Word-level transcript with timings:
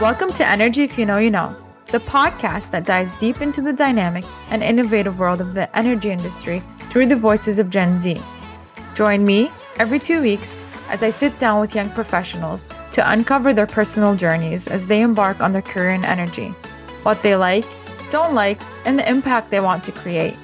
Welcome 0.00 0.32
to 0.32 0.48
Energy 0.48 0.84
If 0.84 0.98
You 0.98 1.04
Know 1.04 1.18
You 1.18 1.30
Know, 1.30 1.54
the 1.88 1.98
podcast 1.98 2.70
that 2.70 2.86
dives 2.86 3.12
deep 3.18 3.42
into 3.42 3.60
the 3.60 3.74
dynamic 3.74 4.24
and 4.48 4.62
innovative 4.62 5.18
world 5.18 5.42
of 5.42 5.52
the 5.52 5.76
energy 5.76 6.08
industry 6.08 6.62
through 6.88 7.08
the 7.08 7.16
voices 7.16 7.58
of 7.58 7.68
Gen 7.68 7.98
Z. 7.98 8.18
Join 8.94 9.26
me 9.26 9.50
every 9.78 9.98
two 9.98 10.22
weeks 10.22 10.56
as 10.88 11.02
I 11.02 11.10
sit 11.10 11.38
down 11.38 11.60
with 11.60 11.74
young 11.74 11.90
professionals 11.90 12.66
to 12.92 13.12
uncover 13.12 13.52
their 13.52 13.66
personal 13.66 14.16
journeys 14.16 14.68
as 14.68 14.86
they 14.86 15.02
embark 15.02 15.42
on 15.42 15.52
their 15.52 15.60
career 15.60 15.90
in 15.90 16.06
energy, 16.06 16.48
what 17.02 17.22
they 17.22 17.36
like, 17.36 17.66
don't 18.10 18.34
like, 18.34 18.58
and 18.86 18.98
the 18.98 19.06
impact 19.06 19.50
they 19.50 19.60
want 19.60 19.84
to 19.84 19.92
create. 19.92 20.36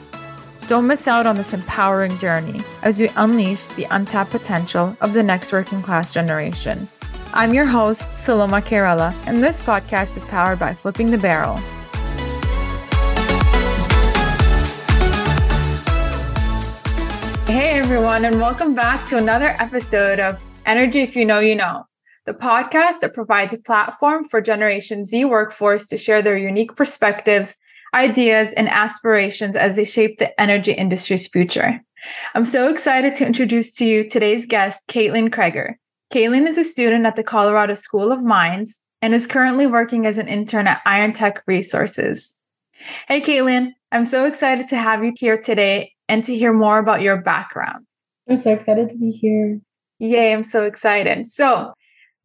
Don't 0.68 0.86
miss 0.86 1.09
out 1.09 1.27
on 1.27 1.36
this 1.36 1.54
empowering 1.54 2.18
journey 2.18 2.61
as 2.82 3.00
we 3.00 3.09
unleash 3.16 3.68
the 3.68 3.87
untapped 3.91 4.32
potential 4.32 4.95
of 5.01 5.15
the 5.15 5.23
next 5.23 5.51
working 5.51 5.80
class 5.80 6.12
generation. 6.12 6.87
I'm 7.33 7.53
your 7.53 7.66
host, 7.66 8.03
Saloma 8.25 8.62
Kerala, 8.62 9.15
and 9.27 9.43
this 9.43 9.61
podcast 9.61 10.16
is 10.16 10.25
powered 10.25 10.59
by 10.59 10.75
Flipping 10.75 11.11
the 11.11 11.19
Barrel. 11.19 11.57
Hey 17.47 17.79
everyone, 17.79 18.25
and 18.25 18.41
welcome 18.41 18.75
back 18.75 19.07
to 19.09 19.19
another 19.19 19.55
episode 19.59 20.21
of 20.21 20.41
Energy 20.65 21.01
If 21.01 21.15
You 21.15 21.25
Know 21.25 21.41
You 21.41 21.55
Know, 21.55 21.85
the 22.25 22.35
podcast 22.35 23.01
that 23.01 23.15
provides 23.15 23.55
a 23.55 23.59
platform 23.59 24.24
for 24.24 24.41
Generation 24.41 25.05
Z 25.05 25.24
workforce 25.24 25.87
to 25.88 25.99
share 25.99 26.23
their 26.23 26.37
unique 26.37 26.74
perspectives 26.77 27.57
ideas, 27.97 28.52
and 28.52 28.69
aspirations 28.69 29.57
as 29.57 29.77
they 29.77 29.85
shape 29.85 30.19
the 30.19 30.38
energy 30.41 30.73
industry's 30.73 31.27
future. 31.27 31.80
I'm 32.35 32.45
so 32.45 32.69
excited 32.69 33.15
to 33.16 33.27
introduce 33.27 33.74
to 33.77 33.87
you 33.87 34.09
today's 34.09 34.47
guest, 34.47 34.87
Kaitlyn 34.87 35.33
Krieger. 35.33 35.79
Kaitlyn 36.12 36.46
is 36.46 36.57
a 36.57 36.65
student 36.65 37.04
at 37.07 37.16
the 37.16 37.24
Colorado 37.24 37.74
School 37.74 38.12
of 38.12 38.23
Mines 38.23 38.82
and 39.02 39.15
is 39.15 39.26
currently 39.26 39.66
working 39.66 40.07
as 40.07 40.18
an 40.18 40.29
intern 40.29 40.66
at 40.66 40.80
Iron 40.87 41.12
Tech 41.12 41.43
Resources. 41.46 42.37
Hey, 43.09 43.21
Kaitlyn, 43.21 43.73
I'm 43.93 44.04
so 44.04 44.24
excited 44.24 44.68
to 44.68 44.77
have 44.77 45.04
you 45.04 45.12
here 45.16 45.40
today 45.40 45.93
and 46.09 46.23
to 46.24 46.37
hear 46.37 46.52
more 46.52 46.79
about 46.79 47.02
your 47.02 47.21
background. 47.21 47.87
I'm 48.29 48.37
so 48.37 48.52
excited 48.52 48.88
to 48.88 48.99
be 48.99 49.10
here. 49.10 49.60
Yay, 49.99 50.32
I'm 50.32 50.45
so 50.45 50.65
excited. 50.65 51.27
So, 51.27 51.73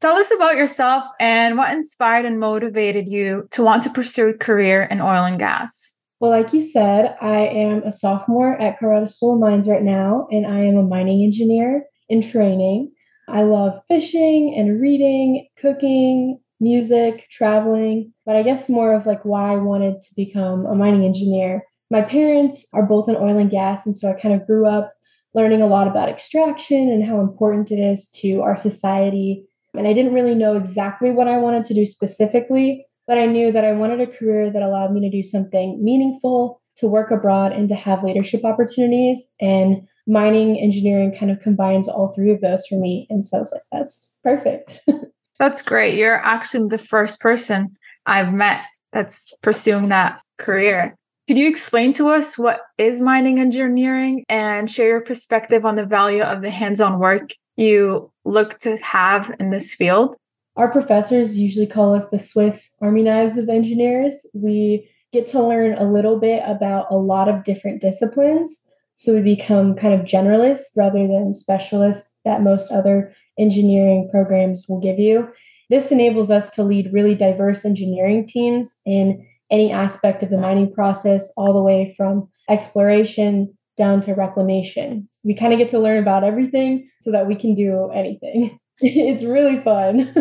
Tell 0.01 0.15
us 0.15 0.31
about 0.31 0.55
yourself 0.55 1.03
and 1.19 1.57
what 1.57 1.71
inspired 1.71 2.25
and 2.25 2.39
motivated 2.39 3.07
you 3.07 3.47
to 3.51 3.61
want 3.61 3.83
to 3.83 3.91
pursue 3.91 4.29
a 4.29 4.33
career 4.33 4.81
in 4.89 4.99
oil 4.99 5.25
and 5.25 5.37
gas. 5.37 5.95
Well, 6.19 6.31
like 6.31 6.53
you 6.53 6.61
said, 6.61 7.15
I 7.21 7.41
am 7.45 7.83
a 7.83 7.91
sophomore 7.91 8.59
at 8.59 8.79
Colorado 8.79 9.05
School 9.05 9.35
of 9.35 9.39
Mines 9.39 9.67
right 9.67 9.83
now, 9.83 10.27
and 10.31 10.47
I 10.47 10.57
am 10.61 10.75
a 10.75 10.81
mining 10.81 11.23
engineer 11.23 11.83
in 12.09 12.23
training. 12.23 12.91
I 13.31 13.43
love 13.43 13.81
fishing 13.87 14.55
and 14.57 14.81
reading, 14.81 15.47
cooking, 15.57 16.39
music, 16.59 17.27
traveling, 17.29 18.13
but 18.25 18.35
I 18.35 18.43
guess 18.43 18.69
more 18.69 18.93
of 18.93 19.05
like 19.05 19.23
why 19.23 19.53
I 19.53 19.57
wanted 19.57 20.01
to 20.01 20.15
become 20.15 20.65
a 20.65 20.75
mining 20.75 21.05
engineer. 21.05 21.63
My 21.89 22.01
parents 22.01 22.67
are 22.73 22.85
both 22.85 23.09
in 23.09 23.15
oil 23.15 23.37
and 23.37 23.49
gas, 23.49 23.85
and 23.85 23.95
so 23.97 24.09
I 24.09 24.19
kind 24.19 24.33
of 24.33 24.45
grew 24.45 24.67
up 24.67 24.93
learning 25.33 25.61
a 25.61 25.67
lot 25.67 25.87
about 25.87 26.09
extraction 26.09 26.89
and 26.89 27.05
how 27.05 27.21
important 27.21 27.71
it 27.71 27.79
is 27.79 28.09
to 28.21 28.41
our 28.41 28.57
society 28.57 29.47
and 29.73 29.87
I 29.87 29.93
didn't 29.93 30.13
really 30.13 30.35
know 30.35 30.55
exactly 30.55 31.11
what 31.11 31.27
I 31.27 31.37
wanted 31.37 31.65
to 31.65 31.73
do 31.73 31.85
specifically, 31.85 32.85
but 33.07 33.17
I 33.17 33.25
knew 33.25 33.51
that 33.51 33.65
I 33.65 33.73
wanted 33.73 34.01
a 34.01 34.07
career 34.07 34.51
that 34.51 34.61
allowed 34.61 34.91
me 34.91 35.01
to 35.01 35.09
do 35.09 35.23
something 35.23 35.83
meaningful, 35.83 36.61
to 36.77 36.87
work 36.87 37.11
abroad, 37.11 37.53
and 37.53 37.69
to 37.69 37.75
have 37.75 38.03
leadership 38.03 38.43
opportunities. 38.43 39.27
And 39.39 39.87
mining 40.07 40.59
engineering 40.59 41.15
kind 41.17 41.31
of 41.31 41.39
combines 41.41 41.87
all 41.87 42.13
three 42.13 42.31
of 42.31 42.41
those 42.41 42.65
for 42.67 42.75
me. 42.75 43.07
And 43.09 43.25
so 43.25 43.37
I 43.37 43.39
was 43.39 43.51
like, 43.51 43.61
that's 43.71 44.15
perfect. 44.23 44.79
that's 45.39 45.61
great. 45.61 45.97
You're 45.97 46.23
actually 46.23 46.67
the 46.69 46.77
first 46.77 47.19
person 47.19 47.75
I've 48.05 48.33
met 48.33 48.61
that's 48.91 49.33
pursuing 49.41 49.89
that 49.89 50.21
career. 50.37 50.95
Could 51.27 51.37
you 51.37 51.47
explain 51.47 51.93
to 51.93 52.09
us 52.09 52.37
what 52.37 52.61
is 52.77 52.99
mining 52.99 53.39
engineering 53.39 54.25
and 54.27 54.69
share 54.69 54.87
your 54.87 55.01
perspective 55.01 55.65
on 55.65 55.75
the 55.75 55.85
value 55.85 56.23
of 56.23 56.41
the 56.41 56.49
hands 56.49 56.81
on 56.81 56.99
work 56.99 57.29
you 57.55 58.11
look 58.25 58.57
to 58.59 58.75
have 58.77 59.33
in 59.39 59.51
this 59.51 59.73
field? 59.73 60.15
Our 60.57 60.69
professors 60.69 61.37
usually 61.37 61.67
call 61.67 61.95
us 61.95 62.09
the 62.09 62.19
Swiss 62.19 62.71
Army 62.81 63.03
knives 63.03 63.37
of 63.37 63.47
engineers. 63.47 64.25
We 64.33 64.89
get 65.13 65.25
to 65.27 65.41
learn 65.41 65.73
a 65.73 65.89
little 65.89 66.19
bit 66.19 66.43
about 66.45 66.87
a 66.91 66.95
lot 66.95 67.29
of 67.29 67.43
different 67.43 67.81
disciplines. 67.81 68.67
So 69.01 69.15
we 69.15 69.21
become 69.21 69.73
kind 69.73 69.95
of 69.95 70.05
generalists 70.05 70.77
rather 70.77 71.07
than 71.07 71.33
specialists 71.33 72.19
that 72.23 72.43
most 72.43 72.71
other 72.71 73.11
engineering 73.39 74.07
programs 74.11 74.65
will 74.69 74.79
give 74.79 74.99
you. 74.99 75.27
This 75.71 75.91
enables 75.91 76.29
us 76.29 76.51
to 76.51 76.63
lead 76.63 76.93
really 76.93 77.15
diverse 77.15 77.65
engineering 77.65 78.27
teams 78.27 78.79
in 78.85 79.27
any 79.49 79.71
aspect 79.71 80.21
of 80.21 80.29
the 80.29 80.37
mining 80.37 80.71
process, 80.71 81.27
all 81.35 81.51
the 81.51 81.63
way 81.63 81.95
from 81.97 82.29
exploration 82.47 83.51
down 83.75 84.01
to 84.01 84.13
reclamation. 84.13 85.09
We 85.23 85.33
kind 85.33 85.51
of 85.51 85.57
get 85.57 85.69
to 85.69 85.79
learn 85.79 85.97
about 85.97 86.23
everything 86.23 86.87
so 86.99 87.11
that 87.11 87.25
we 87.25 87.33
can 87.33 87.55
do 87.55 87.89
anything. 87.95 88.59
it's 88.81 89.23
really 89.23 89.57
fun. 89.57 90.13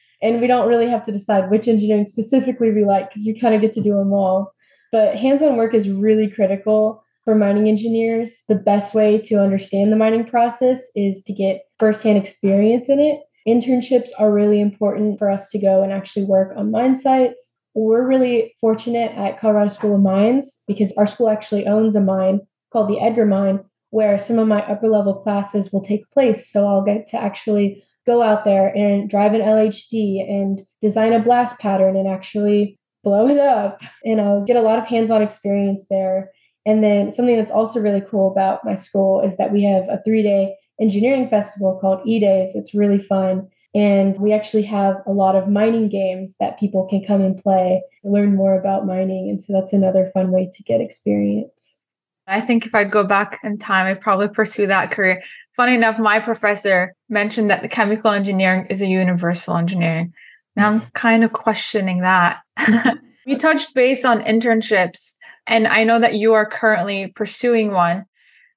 and 0.22 0.40
we 0.40 0.46
don't 0.46 0.70
really 0.70 0.88
have 0.88 1.04
to 1.04 1.12
decide 1.12 1.50
which 1.50 1.68
engineering 1.68 2.06
specifically 2.06 2.72
we 2.72 2.86
like 2.86 3.10
because 3.10 3.26
we 3.26 3.38
kind 3.38 3.54
of 3.54 3.60
get 3.60 3.72
to 3.72 3.82
do 3.82 3.92
them 3.92 4.14
all. 4.14 4.54
But 4.90 5.16
hands 5.16 5.42
on 5.42 5.58
work 5.58 5.74
is 5.74 5.90
really 5.90 6.30
critical 6.30 7.01
for 7.24 7.34
mining 7.34 7.68
engineers. 7.68 8.42
The 8.48 8.54
best 8.54 8.94
way 8.94 9.18
to 9.26 9.40
understand 9.40 9.92
the 9.92 9.96
mining 9.96 10.24
process 10.24 10.88
is 10.94 11.22
to 11.24 11.32
get 11.32 11.62
firsthand 11.78 12.18
experience 12.18 12.88
in 12.88 13.00
it. 13.00 13.20
Internships 13.46 14.10
are 14.18 14.32
really 14.32 14.60
important 14.60 15.18
for 15.18 15.30
us 15.30 15.50
to 15.50 15.58
go 15.58 15.82
and 15.82 15.92
actually 15.92 16.24
work 16.24 16.52
on 16.56 16.70
mine 16.70 16.96
sites. 16.96 17.58
We're 17.74 18.06
really 18.06 18.54
fortunate 18.60 19.12
at 19.16 19.40
Colorado 19.40 19.70
School 19.70 19.96
of 19.96 20.02
Mines 20.02 20.62
because 20.68 20.92
our 20.96 21.06
school 21.06 21.28
actually 21.28 21.66
owns 21.66 21.96
a 21.96 22.00
mine 22.00 22.40
called 22.72 22.88
the 22.88 23.00
Edgar 23.00 23.26
Mine, 23.26 23.60
where 23.90 24.18
some 24.18 24.38
of 24.38 24.48
my 24.48 24.62
upper 24.66 24.88
level 24.88 25.14
classes 25.14 25.72
will 25.72 25.82
take 25.82 26.08
place. 26.12 26.50
So 26.50 26.66
I'll 26.66 26.84
get 26.84 27.08
to 27.10 27.20
actually 27.20 27.82
go 28.06 28.22
out 28.22 28.44
there 28.44 28.68
and 28.76 29.08
drive 29.08 29.34
an 29.34 29.40
LHD 29.40 30.20
and 30.28 30.60
design 30.80 31.12
a 31.12 31.20
blast 31.20 31.58
pattern 31.58 31.96
and 31.96 32.08
actually 32.08 32.78
blow 33.04 33.28
it 33.28 33.38
up. 33.38 33.80
And 34.04 34.20
I'll 34.20 34.44
get 34.44 34.56
a 34.56 34.62
lot 34.62 34.78
of 34.78 34.86
hands 34.86 35.10
on 35.10 35.22
experience 35.22 35.86
there. 35.88 36.30
And 36.64 36.82
then 36.82 37.10
something 37.10 37.36
that's 37.36 37.50
also 37.50 37.80
really 37.80 38.02
cool 38.08 38.30
about 38.30 38.64
my 38.64 38.76
school 38.76 39.20
is 39.20 39.36
that 39.36 39.52
we 39.52 39.64
have 39.64 39.84
a 39.88 40.00
three 40.04 40.22
day 40.22 40.54
engineering 40.80 41.28
festival 41.28 41.78
called 41.80 42.00
E 42.06 42.20
Days. 42.20 42.52
It's 42.54 42.74
really 42.74 43.00
fun. 43.00 43.48
And 43.74 44.16
we 44.18 44.32
actually 44.32 44.64
have 44.64 44.96
a 45.06 45.12
lot 45.12 45.34
of 45.34 45.48
mining 45.48 45.88
games 45.88 46.36
that 46.38 46.60
people 46.60 46.86
can 46.88 47.04
come 47.06 47.22
and 47.22 47.42
play, 47.42 47.82
learn 48.04 48.36
more 48.36 48.58
about 48.58 48.86
mining. 48.86 49.30
And 49.30 49.42
so 49.42 49.52
that's 49.52 49.72
another 49.72 50.10
fun 50.12 50.30
way 50.30 50.50
to 50.52 50.62
get 50.64 50.80
experience. 50.80 51.78
I 52.26 52.40
think 52.40 52.66
if 52.66 52.74
I'd 52.74 52.90
go 52.90 53.04
back 53.04 53.40
in 53.42 53.58
time, 53.58 53.86
I'd 53.86 54.00
probably 54.00 54.28
pursue 54.28 54.66
that 54.66 54.90
career. 54.90 55.22
Funny 55.56 55.74
enough, 55.74 55.98
my 55.98 56.20
professor 56.20 56.94
mentioned 57.08 57.50
that 57.50 57.62
the 57.62 57.68
chemical 57.68 58.10
engineering 58.10 58.66
is 58.70 58.80
a 58.80 58.86
universal 58.86 59.56
engineering. 59.56 60.12
Now 60.54 60.68
I'm 60.68 60.82
kind 60.92 61.24
of 61.24 61.32
questioning 61.32 62.02
that. 62.02 62.40
we 63.26 63.36
touched 63.36 63.74
base 63.74 64.04
on 64.04 64.22
internships, 64.22 65.14
and 65.46 65.66
I 65.66 65.84
know 65.84 65.98
that 65.98 66.14
you 66.14 66.34
are 66.34 66.46
currently 66.46 67.08
pursuing 67.08 67.72
one. 67.72 68.04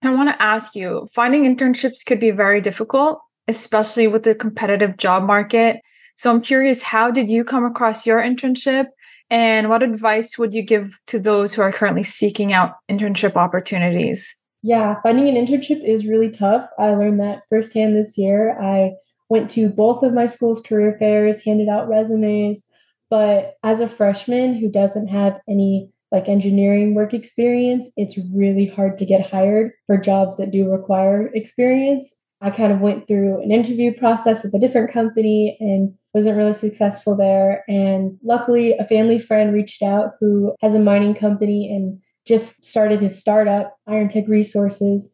I 0.03 0.13
want 0.13 0.29
to 0.29 0.41
ask 0.41 0.75
you 0.75 1.07
finding 1.13 1.43
internships 1.43 2.05
could 2.05 2.19
be 2.19 2.31
very 2.31 2.61
difficult, 2.61 3.21
especially 3.47 4.07
with 4.07 4.23
the 4.23 4.35
competitive 4.35 4.97
job 4.97 5.23
market. 5.23 5.81
So 6.15 6.29
I'm 6.29 6.41
curious, 6.41 6.83
how 6.83 7.11
did 7.11 7.27
you 7.27 7.43
come 7.43 7.65
across 7.65 8.05
your 8.05 8.21
internship? 8.21 8.85
And 9.29 9.69
what 9.69 9.81
advice 9.81 10.37
would 10.37 10.53
you 10.53 10.61
give 10.61 10.99
to 11.07 11.19
those 11.19 11.53
who 11.53 11.61
are 11.63 11.71
currently 11.71 12.03
seeking 12.03 12.53
out 12.53 12.75
internship 12.89 13.35
opportunities? 13.35 14.35
Yeah, 14.61 14.95
finding 15.01 15.27
an 15.27 15.43
internship 15.43 15.83
is 15.83 16.05
really 16.05 16.29
tough. 16.29 16.69
I 16.77 16.89
learned 16.91 17.19
that 17.19 17.41
firsthand 17.49 17.95
this 17.95 18.17
year. 18.17 18.59
I 18.61 18.91
went 19.29 19.49
to 19.51 19.69
both 19.69 20.03
of 20.03 20.13
my 20.13 20.27
school's 20.27 20.61
career 20.61 20.95
fairs, 20.99 21.43
handed 21.43 21.67
out 21.67 21.89
resumes, 21.89 22.63
but 23.09 23.55
as 23.63 23.79
a 23.79 23.89
freshman 23.89 24.55
who 24.55 24.69
doesn't 24.69 25.07
have 25.07 25.39
any 25.49 25.89
like 26.15 26.29
engineering 26.29 26.95
work 26.95 27.13
experience, 27.13 27.91
it's 27.97 28.17
really 28.33 28.65
hard 28.65 28.97
to 28.97 29.05
get 29.05 29.29
hired 29.29 29.71
for 29.85 29.97
jobs 29.97 30.37
that 30.37 30.51
do 30.51 30.71
require 30.71 31.29
experience. 31.33 32.15
I 32.41 32.51
kind 32.51 32.71
of 32.71 32.79
went 32.79 33.07
through 33.07 33.41
an 33.41 33.51
interview 33.51 33.93
process 33.93 34.43
with 34.43 34.53
a 34.53 34.59
different 34.59 34.93
company 34.93 35.57
and 35.59 35.93
wasn't 36.13 36.37
really 36.37 36.53
successful 36.53 37.17
there. 37.17 37.63
And 37.67 38.17
luckily, 38.23 38.77
a 38.77 38.85
family 38.85 39.19
friend 39.19 39.53
reached 39.53 39.83
out 39.83 40.11
who 40.19 40.55
has 40.61 40.73
a 40.73 40.79
mining 40.79 41.15
company 41.15 41.69
and 41.69 41.99
just 42.25 42.63
started 42.63 43.01
his 43.01 43.19
startup, 43.19 43.75
Iron 43.87 44.07
Tech 44.07 44.27
Resources. 44.27 45.11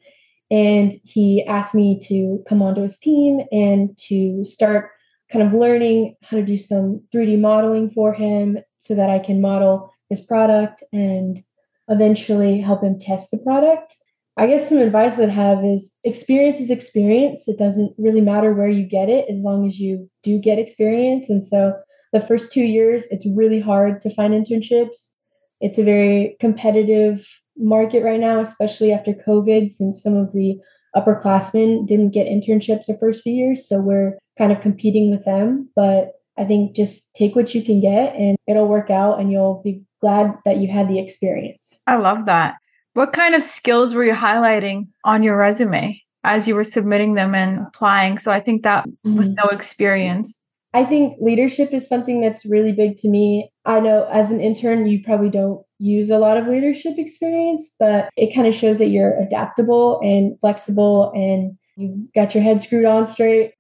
And 0.52 0.94
he 1.04 1.44
asked 1.48 1.74
me 1.74 2.00
to 2.08 2.44
come 2.48 2.62
onto 2.62 2.84
his 2.84 3.00
team 3.00 3.42
and 3.52 3.98
to 4.10 4.46
start 4.46 4.92
kind 5.32 5.46
of 5.46 5.54
learning 5.54 6.16
how 6.24 6.38
to 6.38 6.46
do 6.46 6.58
some 6.58 7.02
3D 7.14 7.40
modeling 7.40 7.90
for 7.90 8.14
him 8.14 8.60
so 8.80 8.94
that 8.94 9.10
I 9.10 9.20
can 9.20 9.42
model 9.42 9.91
his 10.12 10.20
product 10.20 10.84
and 10.92 11.42
eventually 11.88 12.60
help 12.60 12.84
him 12.84 13.00
test 13.00 13.32
the 13.32 13.38
product. 13.40 13.96
I 14.38 14.48
guess 14.48 14.68
some 14.68 14.78
advice 14.78 15.18
I'd 15.18 15.30
have 15.30 15.64
is 15.64 15.92
experience 16.04 16.60
is 16.60 16.70
experience. 16.70 17.46
It 17.48 17.58
doesn't 17.58 17.94
really 17.98 18.22
matter 18.22 18.54
where 18.54 18.70
you 18.70 18.86
get 18.86 19.10
it 19.10 19.26
as 19.34 19.44
long 19.44 19.68
as 19.68 19.80
you 19.80 20.10
do 20.24 20.38
get 20.38 20.60
experience. 20.60 21.30
And 21.30 21.44
so 21.44 21.74
the 22.12 22.22
first 22.22 22.52
two 22.52 22.64
years, 22.64 23.08
it's 23.10 23.28
really 23.36 23.62
hard 23.62 24.02
to 24.02 24.14
find 24.14 24.34
internships. 24.34 25.14
It's 25.62 25.78
a 25.78 25.84
very 25.84 26.36
competitive 26.40 27.26
market 27.58 28.04
right 28.04 28.20
now, 28.20 28.42
especially 28.42 28.92
after 28.92 29.14
COVID, 29.14 29.70
since 29.70 30.04
some 30.04 30.16
of 30.16 30.34
the 30.34 30.60
upperclassmen 30.96 31.88
didn't 31.88 32.12
get 32.12 32.28
internships 32.28 32.88
the 32.88 32.98
first 33.00 33.22
few 33.22 33.34
years. 33.34 33.68
So 33.68 33.82
we're 33.82 34.18
kind 34.38 34.52
of 34.52 34.62
competing 34.62 35.10
with 35.10 35.24
them. 35.24 35.70
But 35.76 36.14
I 36.38 36.46
think 36.46 36.76
just 36.76 37.14
take 37.16 37.36
what 37.36 37.54
you 37.54 37.64
can 37.64 37.82
get 37.82 38.16
and 38.16 38.38
it'll 38.48 38.68
work 38.68 38.90
out 38.90 39.20
and 39.20 39.32
you'll 39.32 39.62
be 39.64 39.84
glad 40.02 40.38
that 40.46 40.58
you 40.58 40.72
had 40.72 40.90
the 40.90 41.00
experience. 41.00 41.74
I 41.88 41.98
love 41.98 42.26
that. 42.26 42.56
What 42.94 43.14
kind 43.14 43.36
of 43.36 43.44
skills 43.44 43.94
were 43.94 44.04
you 44.04 44.14
highlighting 44.14 44.88
on 45.06 45.24
your 45.24 45.38
resume 45.38 46.02
as 46.24 46.48
you 46.48 46.56
were 46.56 46.64
submitting 46.64 47.14
them 47.14 47.34
and 47.34 47.68
applying? 47.68 48.18
So 48.18 48.32
I 48.32 48.42
think 48.42 48.64
that 48.64 48.86
mm-hmm. 48.86 49.18
with 49.18 49.30
no 49.30 49.46
experience. 49.50 50.38
I 50.74 50.86
think 50.86 51.18
leadership 51.20 51.74
is 51.74 51.88
something 51.88 52.22
that's 52.22 52.46
really 52.46 52.72
big 52.72 52.96
to 52.98 53.10
me. 53.10 53.52
I 53.66 53.80
know 53.80 54.08
as 54.12 54.32
an 54.32 54.40
intern, 54.40 54.88
you 54.88 55.04
probably 55.04 55.30
don't 55.30 55.64
use 55.80 56.10
a 56.10 56.18
lot 56.18 56.38
of 56.38 56.48
leadership 56.48 56.94
experience, 56.98 57.74
but 57.80 58.10
it 58.16 58.34
kind 58.34 58.48
of 58.48 58.56
shows 58.56 58.78
that 58.80 58.88
you're 58.88 59.20
adaptable 59.20 60.00
and 60.02 60.40
flexible 60.40 61.12
and 61.14 61.58
you 61.76 62.08
got 62.14 62.34
your 62.34 62.44
head 62.44 62.62
screwed 62.62 62.86
on 62.86 63.06
straight. 63.06 63.54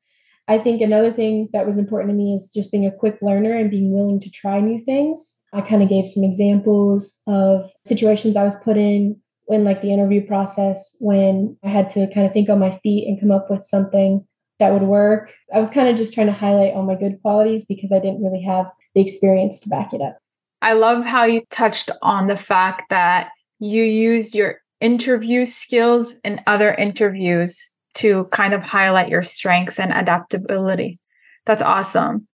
I 0.47 0.57
think 0.57 0.81
another 0.81 1.11
thing 1.11 1.49
that 1.53 1.65
was 1.65 1.77
important 1.77 2.11
to 2.11 2.15
me 2.15 2.35
is 2.35 2.51
just 2.53 2.71
being 2.71 2.85
a 2.85 2.91
quick 2.91 3.17
learner 3.21 3.55
and 3.55 3.71
being 3.71 3.93
willing 3.93 4.19
to 4.21 4.29
try 4.29 4.59
new 4.59 4.83
things. 4.83 5.37
I 5.53 5.61
kind 5.61 5.83
of 5.83 5.89
gave 5.89 6.09
some 6.09 6.23
examples 6.23 7.19
of 7.27 7.71
situations 7.85 8.35
I 8.35 8.45
was 8.45 8.55
put 8.63 8.77
in 8.77 9.19
when 9.45 9.63
like 9.63 9.81
the 9.81 9.91
interview 9.91 10.25
process 10.25 10.95
when 10.99 11.57
I 11.63 11.69
had 11.69 11.89
to 11.91 12.07
kind 12.13 12.25
of 12.25 12.31
think 12.31 12.49
on 12.49 12.59
my 12.59 12.71
feet 12.83 13.07
and 13.07 13.19
come 13.19 13.31
up 13.31 13.49
with 13.49 13.65
something 13.65 14.25
that 14.59 14.71
would 14.71 14.83
work. 14.83 15.31
I 15.53 15.59
was 15.59 15.71
kind 15.71 15.89
of 15.89 15.97
just 15.97 16.13
trying 16.13 16.27
to 16.27 16.33
highlight 16.33 16.73
all 16.73 16.83
my 16.83 16.95
good 16.95 17.19
qualities 17.21 17.65
because 17.65 17.91
I 17.91 17.99
didn't 17.99 18.23
really 18.23 18.43
have 18.43 18.67
the 18.95 19.01
experience 19.01 19.59
to 19.61 19.69
back 19.69 19.93
it 19.93 20.01
up. 20.01 20.17
I 20.61 20.73
love 20.73 21.03
how 21.03 21.25
you 21.25 21.41
touched 21.49 21.89
on 22.01 22.27
the 22.27 22.37
fact 22.37 22.89
that 22.89 23.31
you 23.59 23.83
used 23.83 24.35
your 24.35 24.59
interview 24.79 25.45
skills 25.45 26.15
in 26.23 26.41
other 26.47 26.73
interviews 26.73 27.71
to 27.95 28.25
kind 28.25 28.53
of 28.53 28.61
highlight 28.61 29.09
your 29.09 29.23
strengths 29.23 29.79
and 29.79 29.91
adaptability. 29.91 30.99
That's 31.45 31.61
awesome. 31.61 32.27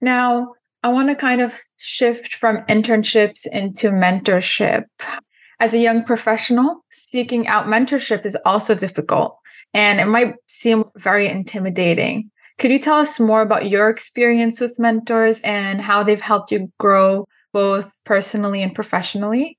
Now, 0.00 0.52
I 0.86 0.88
want 0.88 1.08
to 1.08 1.16
kind 1.16 1.40
of 1.40 1.58
shift 1.78 2.36
from 2.36 2.58
internships 2.66 3.44
into 3.44 3.90
mentorship. 3.90 4.84
As 5.58 5.74
a 5.74 5.80
young 5.80 6.04
professional, 6.04 6.84
seeking 6.92 7.48
out 7.48 7.66
mentorship 7.66 8.24
is 8.24 8.38
also 8.46 8.72
difficult 8.72 9.36
and 9.74 9.98
it 9.98 10.04
might 10.04 10.34
seem 10.46 10.84
very 10.94 11.28
intimidating. 11.28 12.30
Could 12.60 12.70
you 12.70 12.78
tell 12.78 12.98
us 12.98 13.18
more 13.18 13.42
about 13.42 13.68
your 13.68 13.90
experience 13.90 14.60
with 14.60 14.78
mentors 14.78 15.40
and 15.40 15.80
how 15.80 16.04
they've 16.04 16.20
helped 16.20 16.52
you 16.52 16.72
grow 16.78 17.26
both 17.52 17.98
personally 18.04 18.62
and 18.62 18.72
professionally? 18.72 19.58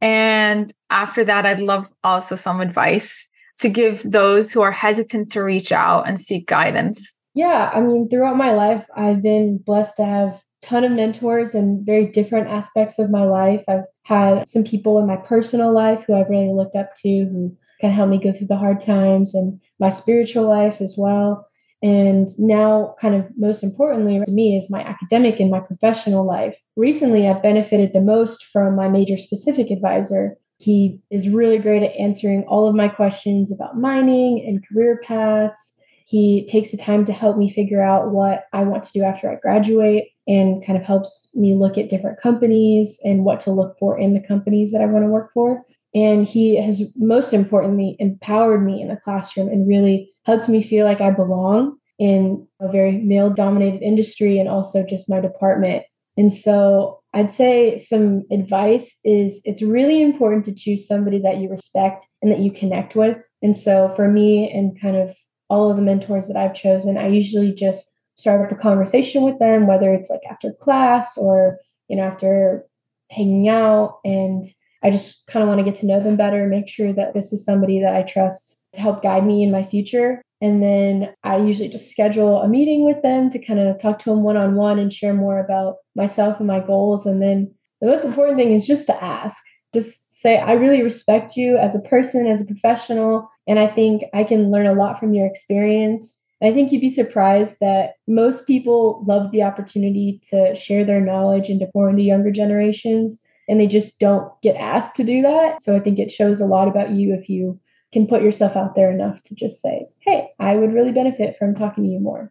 And 0.00 0.72
after 0.90 1.24
that, 1.24 1.44
I'd 1.44 1.58
love 1.58 1.92
also 2.04 2.36
some 2.36 2.60
advice 2.60 3.28
to 3.58 3.68
give 3.68 4.00
those 4.08 4.52
who 4.52 4.60
are 4.60 4.70
hesitant 4.70 5.32
to 5.32 5.42
reach 5.42 5.72
out 5.72 6.06
and 6.06 6.20
seek 6.20 6.46
guidance. 6.46 7.16
Yeah, 7.34 7.68
I 7.74 7.80
mean, 7.80 8.08
throughout 8.08 8.36
my 8.36 8.52
life, 8.52 8.86
I've 8.94 9.22
been 9.22 9.58
blessed 9.58 9.96
to 9.96 10.04
have 10.04 10.40
ton 10.62 10.84
of 10.84 10.92
mentors 10.92 11.54
in 11.54 11.84
very 11.84 12.06
different 12.06 12.48
aspects 12.48 12.98
of 12.98 13.10
my 13.10 13.24
life. 13.24 13.64
I've 13.68 13.84
had 14.04 14.48
some 14.48 14.64
people 14.64 14.98
in 14.98 15.06
my 15.06 15.16
personal 15.16 15.72
life 15.72 16.04
who 16.06 16.14
I've 16.14 16.28
really 16.28 16.52
looked 16.52 16.76
up 16.76 16.94
to 17.02 17.08
who 17.08 17.56
can 17.80 17.92
help 17.92 18.10
me 18.10 18.18
go 18.18 18.32
through 18.32 18.48
the 18.48 18.56
hard 18.56 18.80
times 18.80 19.34
and 19.34 19.60
my 19.78 19.90
spiritual 19.90 20.48
life 20.48 20.80
as 20.80 20.96
well. 20.98 21.46
And 21.80 22.26
now, 22.38 22.96
kind 23.00 23.14
of 23.14 23.26
most 23.36 23.62
importantly 23.62 24.18
to 24.18 24.30
me, 24.30 24.56
is 24.56 24.68
my 24.68 24.80
academic 24.80 25.38
and 25.38 25.50
my 25.50 25.60
professional 25.60 26.26
life. 26.26 26.58
Recently, 26.76 27.28
I've 27.28 27.42
benefited 27.42 27.92
the 27.92 28.00
most 28.00 28.44
from 28.46 28.74
my 28.74 28.88
major 28.88 29.16
specific 29.16 29.70
advisor. 29.70 30.36
He 30.58 30.98
is 31.12 31.28
really 31.28 31.58
great 31.58 31.84
at 31.84 31.94
answering 31.96 32.44
all 32.48 32.68
of 32.68 32.74
my 32.74 32.88
questions 32.88 33.52
about 33.52 33.78
mining 33.78 34.44
and 34.44 34.66
career 34.66 35.00
paths. 35.04 35.74
He 36.04 36.48
takes 36.50 36.72
the 36.72 36.78
time 36.78 37.04
to 37.04 37.12
help 37.12 37.36
me 37.36 37.48
figure 37.48 37.82
out 37.82 38.10
what 38.10 38.46
I 38.52 38.62
want 38.64 38.82
to 38.84 38.92
do 38.92 39.04
after 39.04 39.30
I 39.30 39.36
graduate 39.36 40.08
and 40.28 40.64
kind 40.64 40.78
of 40.78 40.84
helps 40.84 41.30
me 41.34 41.54
look 41.54 41.78
at 41.78 41.88
different 41.88 42.20
companies 42.20 43.00
and 43.02 43.24
what 43.24 43.40
to 43.40 43.50
look 43.50 43.76
for 43.78 43.98
in 43.98 44.12
the 44.14 44.20
companies 44.20 44.70
that 44.70 44.82
I 44.82 44.86
want 44.86 45.04
to 45.04 45.10
work 45.10 45.32
for. 45.32 45.62
And 45.94 46.28
he 46.28 46.62
has 46.62 46.82
most 46.96 47.32
importantly 47.32 47.96
empowered 47.98 48.64
me 48.64 48.82
in 48.82 48.88
the 48.88 49.00
classroom 49.02 49.48
and 49.48 49.66
really 49.66 50.12
helped 50.26 50.48
me 50.48 50.62
feel 50.62 50.84
like 50.84 51.00
I 51.00 51.10
belong 51.10 51.78
in 51.98 52.46
a 52.60 52.70
very 52.70 52.92
male 52.98 53.30
dominated 53.30 53.82
industry 53.82 54.38
and 54.38 54.48
also 54.48 54.84
just 54.84 55.08
my 55.08 55.20
department. 55.20 55.84
And 56.18 56.32
so 56.32 57.00
I'd 57.14 57.32
say 57.32 57.78
some 57.78 58.24
advice 58.30 58.96
is 59.04 59.40
it's 59.44 59.62
really 59.62 60.02
important 60.02 60.44
to 60.44 60.54
choose 60.54 60.86
somebody 60.86 61.18
that 61.20 61.38
you 61.38 61.48
respect 61.48 62.04
and 62.20 62.30
that 62.30 62.40
you 62.40 62.52
connect 62.52 62.94
with. 62.94 63.16
And 63.40 63.56
so 63.56 63.92
for 63.96 64.08
me 64.08 64.50
and 64.52 64.78
kind 64.80 64.96
of 64.96 65.16
all 65.48 65.70
of 65.70 65.76
the 65.76 65.82
mentors 65.82 66.28
that 66.28 66.36
I've 66.36 66.54
chosen, 66.54 66.98
I 66.98 67.08
usually 67.08 67.52
just 67.52 67.90
start 68.18 68.44
up 68.44 68.52
a 68.52 68.60
conversation 68.60 69.22
with 69.22 69.38
them, 69.38 69.66
whether 69.66 69.94
it's 69.94 70.10
like 70.10 70.20
after 70.30 70.52
class 70.60 71.16
or, 71.16 71.58
you 71.88 71.96
know, 71.96 72.02
after 72.02 72.64
hanging 73.10 73.48
out 73.48 74.00
and 74.04 74.44
I 74.82 74.90
just 74.90 75.26
kind 75.26 75.42
of 75.42 75.48
want 75.48 75.58
to 75.58 75.64
get 75.64 75.74
to 75.80 75.86
know 75.86 76.02
them 76.02 76.16
better, 76.16 76.46
make 76.46 76.68
sure 76.68 76.92
that 76.92 77.14
this 77.14 77.32
is 77.32 77.44
somebody 77.44 77.80
that 77.80 77.96
I 77.96 78.02
trust 78.02 78.62
to 78.74 78.80
help 78.80 79.02
guide 79.02 79.26
me 79.26 79.42
in 79.42 79.50
my 79.50 79.64
future. 79.64 80.22
And 80.40 80.62
then 80.62 81.12
I 81.24 81.38
usually 81.38 81.68
just 81.68 81.90
schedule 81.90 82.42
a 82.42 82.48
meeting 82.48 82.84
with 82.84 83.02
them 83.02 83.28
to 83.30 83.44
kind 83.44 83.58
of 83.58 83.80
talk 83.80 83.98
to 84.00 84.10
them 84.10 84.22
one 84.22 84.36
on 84.36 84.54
one 84.54 84.78
and 84.78 84.92
share 84.92 85.14
more 85.14 85.40
about 85.40 85.76
myself 85.96 86.38
and 86.38 86.46
my 86.46 86.60
goals. 86.60 87.06
And 87.06 87.20
then 87.20 87.52
the 87.80 87.88
most 87.88 88.04
important 88.04 88.36
thing 88.36 88.52
is 88.52 88.66
just 88.66 88.86
to 88.86 89.04
ask. 89.04 89.42
Just 89.74 90.20
say, 90.20 90.38
I 90.38 90.52
really 90.52 90.82
respect 90.82 91.36
you 91.36 91.58
as 91.58 91.74
a 91.74 91.88
person, 91.88 92.26
as 92.26 92.40
a 92.40 92.46
professional, 92.46 93.28
and 93.46 93.58
I 93.58 93.66
think 93.66 94.02
I 94.14 94.24
can 94.24 94.50
learn 94.50 94.66
a 94.66 94.72
lot 94.72 94.98
from 94.98 95.12
your 95.12 95.26
experience. 95.26 96.20
I 96.42 96.52
think 96.52 96.70
you'd 96.70 96.80
be 96.80 96.90
surprised 96.90 97.58
that 97.60 97.94
most 98.06 98.46
people 98.46 99.04
love 99.06 99.32
the 99.32 99.42
opportunity 99.42 100.20
to 100.30 100.54
share 100.54 100.84
their 100.84 101.00
knowledge 101.00 101.48
and 101.48 101.58
to 101.60 101.66
pour 101.66 101.90
into 101.90 102.02
younger 102.02 102.30
generations 102.30 103.22
and 103.48 103.58
they 103.58 103.66
just 103.66 103.98
don't 103.98 104.30
get 104.42 104.56
asked 104.56 104.94
to 104.96 105.04
do 105.04 105.22
that. 105.22 105.60
So 105.60 105.74
I 105.74 105.80
think 105.80 105.98
it 105.98 106.12
shows 106.12 106.40
a 106.40 106.46
lot 106.46 106.68
about 106.68 106.90
you 106.90 107.14
if 107.14 107.28
you 107.28 107.58
can 107.92 108.06
put 108.06 108.22
yourself 108.22 108.56
out 108.56 108.74
there 108.76 108.90
enough 108.90 109.22
to 109.24 109.34
just 109.34 109.62
say, 109.62 109.86
hey, 110.00 110.28
I 110.38 110.56
would 110.56 110.74
really 110.74 110.92
benefit 110.92 111.36
from 111.38 111.54
talking 111.54 111.84
to 111.84 111.90
you 111.90 111.98
more. 111.98 112.30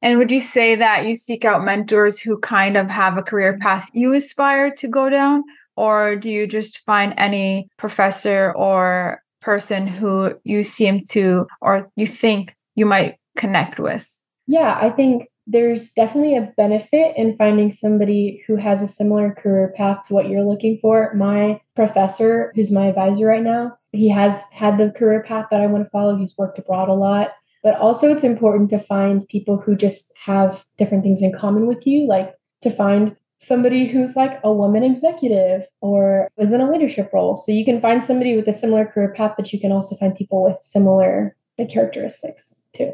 And 0.00 0.18
would 0.18 0.30
you 0.30 0.40
say 0.40 0.76
that 0.76 1.06
you 1.06 1.14
seek 1.14 1.44
out 1.44 1.64
mentors 1.64 2.20
who 2.20 2.38
kind 2.38 2.76
of 2.76 2.88
have 2.90 3.16
a 3.16 3.22
career 3.22 3.58
path 3.58 3.88
you 3.92 4.12
aspire 4.12 4.70
to 4.76 4.88
go 4.88 5.10
down? 5.10 5.42
Or 5.76 6.16
do 6.16 6.30
you 6.30 6.46
just 6.46 6.78
find 6.78 7.14
any 7.16 7.68
professor 7.76 8.52
or 8.56 9.22
person 9.40 9.86
who 9.88 10.34
you 10.44 10.62
seem 10.62 11.04
to 11.06 11.46
or 11.60 11.90
you 11.96 12.06
think 12.06 12.54
you 12.76 12.86
might 12.86 13.16
connect 13.36 13.78
with? 13.78 14.20
Yeah, 14.46 14.78
I 14.80 14.90
think 14.90 15.28
there's 15.46 15.90
definitely 15.90 16.36
a 16.36 16.52
benefit 16.56 17.16
in 17.16 17.36
finding 17.36 17.70
somebody 17.70 18.42
who 18.46 18.56
has 18.56 18.80
a 18.80 18.86
similar 18.86 19.34
career 19.34 19.74
path 19.76 20.06
to 20.06 20.14
what 20.14 20.28
you're 20.28 20.44
looking 20.44 20.78
for. 20.80 21.12
My 21.14 21.60
professor, 21.74 22.52
who's 22.54 22.70
my 22.70 22.86
advisor 22.86 23.26
right 23.26 23.42
now, 23.42 23.76
he 23.92 24.08
has 24.08 24.44
had 24.52 24.78
the 24.78 24.90
career 24.96 25.22
path 25.22 25.46
that 25.50 25.60
I 25.60 25.66
want 25.66 25.84
to 25.84 25.90
follow. 25.90 26.16
He's 26.16 26.36
worked 26.38 26.58
abroad 26.58 26.88
a 26.88 26.94
lot. 26.94 27.32
But 27.62 27.76
also, 27.76 28.10
it's 28.10 28.24
important 28.24 28.70
to 28.70 28.78
find 28.78 29.28
people 29.28 29.56
who 29.56 29.76
just 29.76 30.12
have 30.24 30.64
different 30.78 31.04
things 31.04 31.22
in 31.22 31.32
common 31.32 31.66
with 31.66 31.86
you, 31.86 32.08
like 32.08 32.34
to 32.62 32.70
find 32.70 33.16
somebody 33.38 33.86
who's 33.86 34.16
like 34.16 34.40
a 34.44 34.52
woman 34.52 34.84
executive 34.84 35.66
or 35.80 36.28
is 36.38 36.52
in 36.52 36.60
a 36.60 36.70
leadership 36.70 37.10
role. 37.12 37.36
So 37.36 37.52
you 37.52 37.64
can 37.64 37.80
find 37.80 38.02
somebody 38.02 38.36
with 38.36 38.48
a 38.48 38.52
similar 38.52 38.84
career 38.84 39.12
path, 39.16 39.34
but 39.36 39.52
you 39.52 39.60
can 39.60 39.72
also 39.72 39.96
find 39.96 40.14
people 40.14 40.44
with 40.44 40.60
similar 40.60 41.36
characteristics 41.68 42.56
too. 42.76 42.92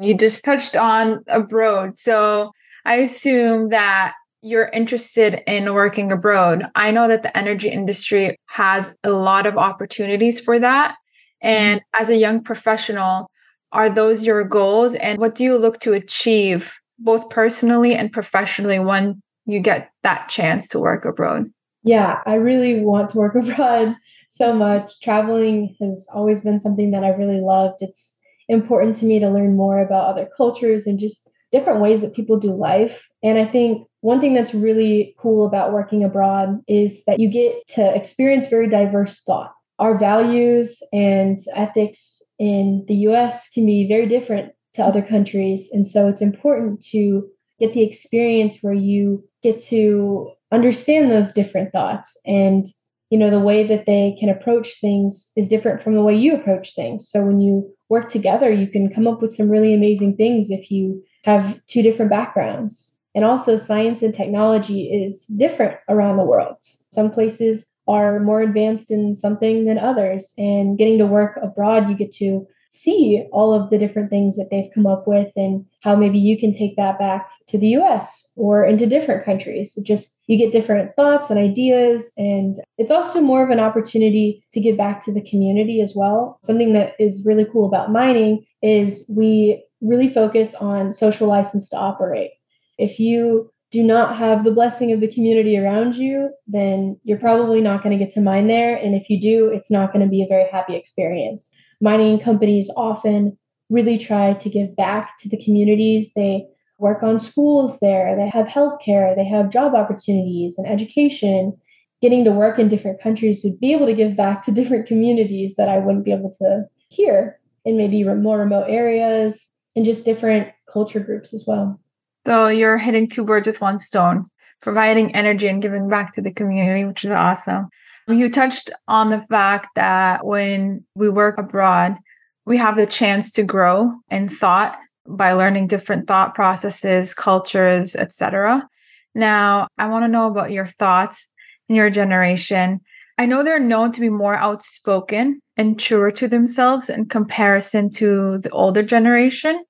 You 0.00 0.16
just 0.16 0.44
touched 0.44 0.76
on 0.76 1.24
abroad. 1.26 1.98
So 1.98 2.52
I 2.84 2.96
assume 2.96 3.70
that 3.70 4.14
you're 4.42 4.68
interested 4.68 5.42
in 5.46 5.72
working 5.74 6.12
abroad. 6.12 6.70
I 6.74 6.90
know 6.90 7.08
that 7.08 7.22
the 7.22 7.36
energy 7.36 7.68
industry 7.68 8.36
has 8.46 8.94
a 9.02 9.10
lot 9.10 9.46
of 9.46 9.56
opportunities 9.56 10.38
for 10.38 10.58
that. 10.58 10.96
And 11.42 11.80
mm-hmm. 11.80 12.02
as 12.02 12.10
a 12.10 12.16
young 12.16 12.42
professional, 12.42 13.30
are 13.72 13.90
those 13.90 14.24
your 14.24 14.44
goals? 14.44 14.94
And 14.94 15.18
what 15.18 15.34
do 15.34 15.44
you 15.44 15.58
look 15.58 15.80
to 15.80 15.92
achieve 15.92 16.72
both 16.98 17.28
personally 17.30 17.94
and 17.94 18.12
professionally 18.12 18.78
when 18.78 19.20
you 19.44 19.60
get 19.60 19.90
that 20.02 20.28
chance 20.28 20.68
to 20.68 20.78
work 20.78 21.04
abroad? 21.04 21.46
Yeah, 21.82 22.20
I 22.26 22.34
really 22.34 22.82
want 22.82 23.10
to 23.10 23.18
work 23.18 23.34
abroad 23.34 23.96
so 24.28 24.52
much. 24.54 25.00
Traveling 25.00 25.76
has 25.80 26.06
always 26.14 26.40
been 26.42 26.58
something 26.58 26.90
that 26.92 27.04
I 27.04 27.10
really 27.10 27.40
loved. 27.40 27.76
It's 27.80 28.16
important 28.48 28.96
to 28.96 29.04
me 29.04 29.18
to 29.18 29.28
learn 29.28 29.56
more 29.56 29.80
about 29.80 30.06
other 30.06 30.28
cultures 30.36 30.86
and 30.86 30.98
just 30.98 31.30
different 31.52 31.80
ways 31.80 32.02
that 32.02 32.14
people 32.14 32.38
do 32.38 32.52
life. 32.54 33.06
And 33.22 33.38
I 33.38 33.46
think 33.46 33.86
one 34.00 34.20
thing 34.20 34.34
that's 34.34 34.54
really 34.54 35.14
cool 35.18 35.46
about 35.46 35.72
working 35.72 36.04
abroad 36.04 36.60
is 36.68 37.04
that 37.04 37.18
you 37.18 37.28
get 37.30 37.66
to 37.74 37.94
experience 37.94 38.46
very 38.48 38.68
diverse 38.68 39.20
thought. 39.26 39.52
Our 39.78 39.98
values 39.98 40.82
and 40.92 41.38
ethics 41.54 42.22
in 42.38 42.84
the 42.88 42.94
US 43.08 43.48
can 43.50 43.64
be 43.64 43.86
very 43.88 44.06
different 44.06 44.52
to 44.74 44.84
other 44.84 45.02
countries. 45.02 45.68
And 45.72 45.86
so 45.86 46.08
it's 46.08 46.20
important 46.20 46.84
to 46.90 47.28
get 47.58 47.72
the 47.72 47.82
experience 47.82 48.58
where 48.60 48.74
you 48.74 49.24
get 49.42 49.60
to 49.60 50.30
understand 50.52 51.10
those 51.10 51.32
different 51.32 51.72
thoughts 51.72 52.16
and 52.24 52.66
you 53.10 53.18
know 53.18 53.30
the 53.30 53.40
way 53.40 53.66
that 53.66 53.86
they 53.86 54.16
can 54.18 54.28
approach 54.28 54.80
things 54.80 55.30
is 55.36 55.48
different 55.48 55.82
from 55.82 55.94
the 55.94 56.02
way 56.02 56.14
you 56.14 56.34
approach 56.34 56.74
things. 56.74 57.08
So 57.08 57.24
when 57.24 57.40
you 57.40 57.70
work 57.88 58.10
together 58.10 58.52
you 58.52 58.66
can 58.66 58.92
come 58.92 59.06
up 59.06 59.22
with 59.22 59.34
some 59.34 59.50
really 59.50 59.74
amazing 59.74 60.16
things 60.16 60.50
if 60.50 60.70
you 60.70 61.02
have 61.24 61.60
two 61.66 61.82
different 61.82 62.10
backgrounds. 62.10 62.94
And 63.14 63.24
also 63.24 63.56
science 63.56 64.02
and 64.02 64.14
technology 64.14 64.84
is 64.84 65.26
different 65.26 65.78
around 65.88 66.18
the 66.18 66.24
world. 66.24 66.56
Some 66.92 67.10
places 67.10 67.70
are 67.88 68.20
more 68.20 68.42
advanced 68.42 68.90
in 68.90 69.14
something 69.14 69.64
than 69.64 69.78
others 69.78 70.34
and 70.36 70.76
getting 70.76 70.98
to 70.98 71.06
work 71.06 71.38
abroad 71.42 71.88
you 71.88 71.96
get 71.96 72.12
to 72.12 72.46
see 72.68 73.26
all 73.32 73.54
of 73.54 73.70
the 73.70 73.78
different 73.78 74.10
things 74.10 74.36
that 74.36 74.48
they've 74.50 74.70
come 74.74 74.86
up 74.86 75.04
with 75.06 75.32
and 75.36 75.64
how 75.82 75.96
maybe 75.96 76.18
you 76.18 76.38
can 76.38 76.54
take 76.54 76.76
that 76.76 76.98
back 76.98 77.30
to 77.48 77.58
the 77.58 77.68
US 77.68 78.28
or 78.36 78.64
into 78.64 78.86
different 78.86 79.24
countries. 79.24 79.74
So 79.74 79.82
just 79.82 80.20
you 80.26 80.36
get 80.36 80.52
different 80.52 80.94
thoughts 80.94 81.30
and 81.30 81.38
ideas. 81.38 82.12
And 82.16 82.58
it's 82.76 82.90
also 82.90 83.20
more 83.20 83.42
of 83.42 83.50
an 83.50 83.60
opportunity 83.60 84.44
to 84.52 84.60
give 84.60 84.76
back 84.76 85.04
to 85.04 85.12
the 85.12 85.28
community 85.28 85.80
as 85.80 85.94
well. 85.96 86.38
Something 86.42 86.74
that 86.74 86.92
is 86.98 87.24
really 87.24 87.46
cool 87.50 87.66
about 87.66 87.90
mining 87.90 88.44
is 88.62 89.10
we 89.14 89.64
really 89.80 90.08
focus 90.08 90.54
on 90.54 90.92
social 90.92 91.28
license 91.28 91.68
to 91.70 91.76
operate. 91.76 92.32
If 92.76 92.98
you 93.00 93.50
do 93.70 93.82
not 93.82 94.16
have 94.16 94.44
the 94.44 94.50
blessing 94.50 94.92
of 94.92 95.00
the 95.00 95.12
community 95.12 95.58
around 95.58 95.96
you, 95.96 96.30
then 96.46 96.98
you're 97.04 97.18
probably 97.18 97.60
not 97.60 97.82
going 97.82 97.96
to 97.96 98.02
get 98.02 98.12
to 98.14 98.20
mine 98.20 98.46
there. 98.46 98.76
And 98.76 98.94
if 98.94 99.10
you 99.10 99.20
do, 99.20 99.48
it's 99.48 99.70
not 99.70 99.92
going 99.92 100.04
to 100.04 100.10
be 100.10 100.22
a 100.22 100.28
very 100.28 100.48
happy 100.50 100.74
experience 100.74 101.54
mining 101.80 102.18
companies 102.18 102.70
often 102.76 103.36
really 103.70 103.98
try 103.98 104.34
to 104.34 104.48
give 104.48 104.74
back 104.76 105.18
to 105.18 105.28
the 105.28 105.42
communities. 105.42 106.12
They 106.14 106.46
work 106.78 107.02
on 107.02 107.20
schools 107.20 107.80
there, 107.80 108.16
they 108.16 108.28
have 108.28 108.46
healthcare, 108.46 109.14
they 109.14 109.26
have 109.26 109.50
job 109.50 109.74
opportunities 109.74 110.56
and 110.58 110.66
education. 110.66 111.58
Getting 112.00 112.24
to 112.24 112.30
work 112.30 112.60
in 112.60 112.68
different 112.68 113.00
countries 113.00 113.40
would 113.42 113.58
be 113.58 113.72
able 113.72 113.86
to 113.86 113.94
give 113.94 114.16
back 114.16 114.44
to 114.44 114.52
different 114.58 114.86
communities 114.86 115.56
that 115.56 115.68
I 115.68 115.78
wouldn't 115.78 116.04
be 116.04 116.12
able 116.12 116.30
to 116.40 116.64
here 116.90 117.38
in 117.64 117.76
maybe 117.76 118.02
more 118.04 118.38
remote 118.38 118.66
areas 118.68 119.50
and 119.76 119.84
just 119.84 120.04
different 120.04 120.48
culture 120.72 121.00
groups 121.00 121.34
as 121.34 121.44
well. 121.46 121.80
So 122.26 122.48
you're 122.48 122.78
hitting 122.78 123.08
two 123.08 123.24
birds 123.24 123.46
with 123.46 123.60
one 123.60 123.78
stone, 123.78 124.24
providing 124.60 125.14
energy 125.14 125.48
and 125.48 125.62
giving 125.62 125.88
back 125.88 126.12
to 126.14 126.22
the 126.22 126.32
community, 126.32 126.84
which 126.84 127.04
is 127.04 127.10
awesome. 127.10 127.68
You 128.08 128.30
touched 128.30 128.70
on 128.88 129.10
the 129.10 129.20
fact 129.28 129.68
that 129.74 130.24
when 130.24 130.84
we 130.94 131.10
work 131.10 131.36
abroad, 131.36 131.98
we 132.46 132.56
have 132.56 132.76
the 132.76 132.86
chance 132.86 133.32
to 133.32 133.42
grow 133.42 133.92
in 134.10 134.30
thought 134.30 134.78
by 135.06 135.32
learning 135.32 135.66
different 135.66 136.06
thought 136.06 136.34
processes, 136.34 137.12
cultures, 137.12 137.94
etc. 137.94 138.66
Now, 139.14 139.68
I 139.76 139.88
want 139.88 140.04
to 140.04 140.08
know 140.08 140.26
about 140.26 140.50
your 140.50 140.66
thoughts 140.66 141.28
in 141.68 141.76
your 141.76 141.90
generation. 141.90 142.80
I 143.18 143.26
know 143.26 143.42
they're 143.42 143.58
known 143.58 143.92
to 143.92 144.00
be 144.00 144.08
more 144.08 144.36
outspoken 144.36 145.42
and 145.58 145.78
truer 145.78 146.10
to 146.12 146.28
themselves 146.28 146.88
in 146.88 147.06
comparison 147.06 147.90
to 147.90 148.38
the 148.38 148.50
older 148.50 148.82
generation. 148.82 149.62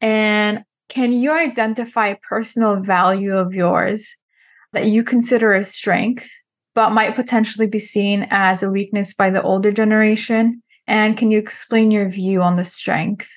And 0.00 0.64
can 0.88 1.12
you 1.12 1.32
identify 1.32 2.08
a 2.08 2.18
personal 2.18 2.80
value 2.80 3.36
of 3.36 3.52
yours 3.52 4.16
that 4.72 4.86
you 4.86 5.02
consider 5.02 5.52
a 5.52 5.64
strength 5.64 6.28
but 6.74 6.92
might 6.92 7.14
potentially 7.14 7.66
be 7.66 7.78
seen 7.78 8.26
as 8.30 8.62
a 8.62 8.70
weakness 8.70 9.14
by 9.14 9.30
the 9.30 9.42
older 9.42 9.72
generation? 9.72 10.62
And 10.86 11.16
can 11.16 11.30
you 11.30 11.38
explain 11.38 11.90
your 11.90 12.08
view 12.08 12.42
on 12.42 12.56
the 12.56 12.64
strength? 12.64 13.28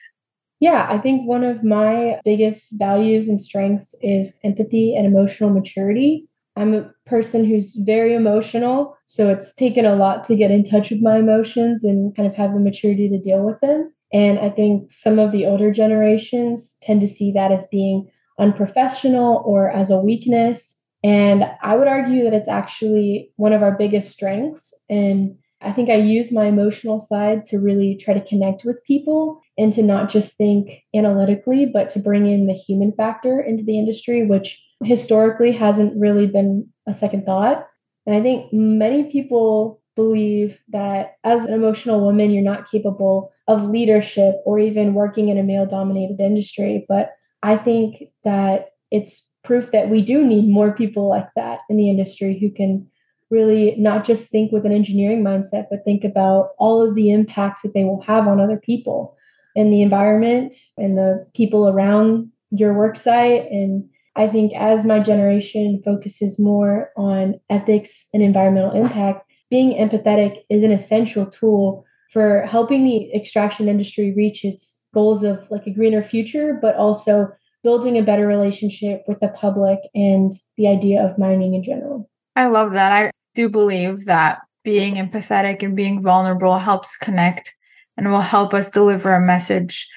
Yeah, 0.59 0.87
I 0.89 0.97
think 0.97 1.27
one 1.27 1.43
of 1.43 1.63
my 1.63 2.19
biggest 2.23 2.69
values 2.73 3.27
and 3.27 3.39
strengths 3.39 3.93
is 4.01 4.33
empathy 4.43 4.95
and 4.95 5.05
emotional 5.05 5.49
maturity. 5.49 6.27
I'm 6.55 6.73
a 6.73 6.89
person 7.05 7.45
who's 7.45 7.75
very 7.85 8.13
emotional, 8.13 8.95
so 9.05 9.29
it's 9.29 9.53
taken 9.55 9.85
a 9.85 9.95
lot 9.95 10.23
to 10.25 10.35
get 10.35 10.51
in 10.51 10.63
touch 10.63 10.89
with 10.89 11.01
my 11.01 11.17
emotions 11.17 11.83
and 11.83 12.15
kind 12.15 12.27
of 12.27 12.35
have 12.35 12.53
the 12.53 12.59
maturity 12.59 13.09
to 13.09 13.19
deal 13.19 13.43
with 13.43 13.59
them. 13.59 13.91
And 14.13 14.39
I 14.39 14.51
think 14.51 14.91
some 14.91 15.17
of 15.17 15.31
the 15.31 15.45
older 15.45 15.71
generations 15.71 16.77
tend 16.83 17.01
to 17.01 17.07
see 17.07 17.31
that 17.31 17.51
as 17.51 17.67
being 17.71 18.07
unprofessional 18.39 19.41
or 19.45 19.69
as 19.69 19.89
a 19.89 19.99
weakness. 19.99 20.77
And 21.03 21.45
I 21.61 21.75
would 21.75 21.87
argue 21.87 22.23
that 22.23 22.33
it's 22.33 22.49
actually 22.49 23.31
one 23.35 23.53
of 23.53 23.61
our 23.61 23.75
biggest 23.77 24.11
strengths. 24.11 24.73
And 24.89 25.35
I 25.61 25.71
think 25.71 25.89
I 25.89 25.95
use 25.95 26.31
my 26.31 26.45
emotional 26.45 26.99
side 26.99 27.45
to 27.45 27.57
really 27.57 27.97
try 27.97 28.13
to 28.13 28.21
connect 28.21 28.63
with 28.63 28.83
people 28.85 29.41
and 29.57 29.71
to 29.73 29.83
not 29.83 30.09
just 30.09 30.37
think 30.37 30.81
analytically, 30.95 31.65
but 31.65 31.89
to 31.91 31.99
bring 31.99 32.27
in 32.27 32.47
the 32.47 32.53
human 32.53 32.91
factor 32.93 33.39
into 33.41 33.63
the 33.63 33.77
industry, 33.77 34.25
which 34.25 34.61
historically 34.83 35.51
hasn't 35.51 35.99
really 35.99 36.27
been 36.27 36.67
a 36.87 36.93
second 36.93 37.25
thought. 37.25 37.65
And 38.05 38.15
I 38.15 38.21
think 38.21 38.51
many 38.51 39.11
people 39.11 39.81
believe 39.95 40.59
that 40.69 41.17
as 41.23 41.45
an 41.45 41.53
emotional 41.53 42.01
woman, 42.01 42.31
you're 42.31 42.43
not 42.43 42.69
capable 42.69 43.31
of 43.47 43.69
leadership 43.69 44.35
or 44.45 44.59
even 44.59 44.93
working 44.93 45.29
in 45.29 45.37
a 45.37 45.43
male 45.43 45.65
dominated 45.65 46.19
industry. 46.19 46.85
But 46.87 47.11
I 47.41 47.57
think 47.57 48.03
that 48.23 48.69
it's 48.91 49.29
proof 49.43 49.71
that 49.71 49.89
we 49.89 50.01
do 50.01 50.25
need 50.25 50.49
more 50.49 50.71
people 50.71 51.09
like 51.09 51.27
that 51.35 51.59
in 51.69 51.77
the 51.77 51.89
industry 51.89 52.37
who 52.39 52.49
can 52.49 52.87
really 53.29 53.75
not 53.77 54.05
just 54.05 54.29
think 54.29 54.51
with 54.51 54.65
an 54.65 54.71
engineering 54.71 55.23
mindset, 55.23 55.65
but 55.69 55.83
think 55.83 56.03
about 56.03 56.49
all 56.59 56.87
of 56.87 56.95
the 56.95 57.11
impacts 57.11 57.61
that 57.61 57.73
they 57.73 57.83
will 57.83 58.01
have 58.01 58.27
on 58.27 58.39
other 58.39 58.57
people 58.57 59.17
and 59.55 59.71
the 59.71 59.81
environment 59.81 60.53
and 60.77 60.97
the 60.97 61.25
people 61.35 61.67
around 61.67 62.29
your 62.51 62.73
work 62.73 62.95
site. 62.95 63.49
And 63.51 63.89
I 64.15 64.27
think 64.27 64.53
as 64.53 64.85
my 64.85 64.99
generation 64.99 65.81
focuses 65.83 66.39
more 66.39 66.91
on 66.95 67.39
ethics 67.49 68.05
and 68.13 68.21
environmental 68.21 68.71
impact, 68.71 69.27
being 69.49 69.73
empathetic 69.73 70.43
is 70.49 70.63
an 70.63 70.71
essential 70.71 71.25
tool 71.25 71.85
for 72.11 72.43
helping 72.43 72.83
the 72.83 73.11
extraction 73.13 73.67
industry 73.67 74.13
reach 74.15 74.45
its 74.45 74.87
goals 74.93 75.23
of 75.23 75.43
like 75.49 75.65
a 75.65 75.73
greener 75.73 76.03
future, 76.03 76.57
but 76.61 76.75
also 76.75 77.31
building 77.63 77.97
a 77.97 78.03
better 78.03 78.27
relationship 78.27 79.03
with 79.07 79.19
the 79.19 79.29
public 79.29 79.79
and 79.95 80.33
the 80.57 80.67
idea 80.67 81.03
of 81.03 81.17
mining 81.17 81.53
in 81.53 81.63
general. 81.63 82.09
I 82.35 82.47
love 82.47 82.73
that. 82.73 82.91
I 82.91 83.11
do 83.35 83.49
believe 83.49 84.05
that 84.05 84.39
being 84.63 84.95
empathetic 84.95 85.63
and 85.63 85.75
being 85.75 86.01
vulnerable 86.01 86.57
helps 86.57 86.97
connect 86.97 87.55
and 87.97 88.11
will 88.11 88.21
help 88.21 88.53
us 88.53 88.69
deliver 88.69 89.13
a 89.13 89.21
message 89.21 89.87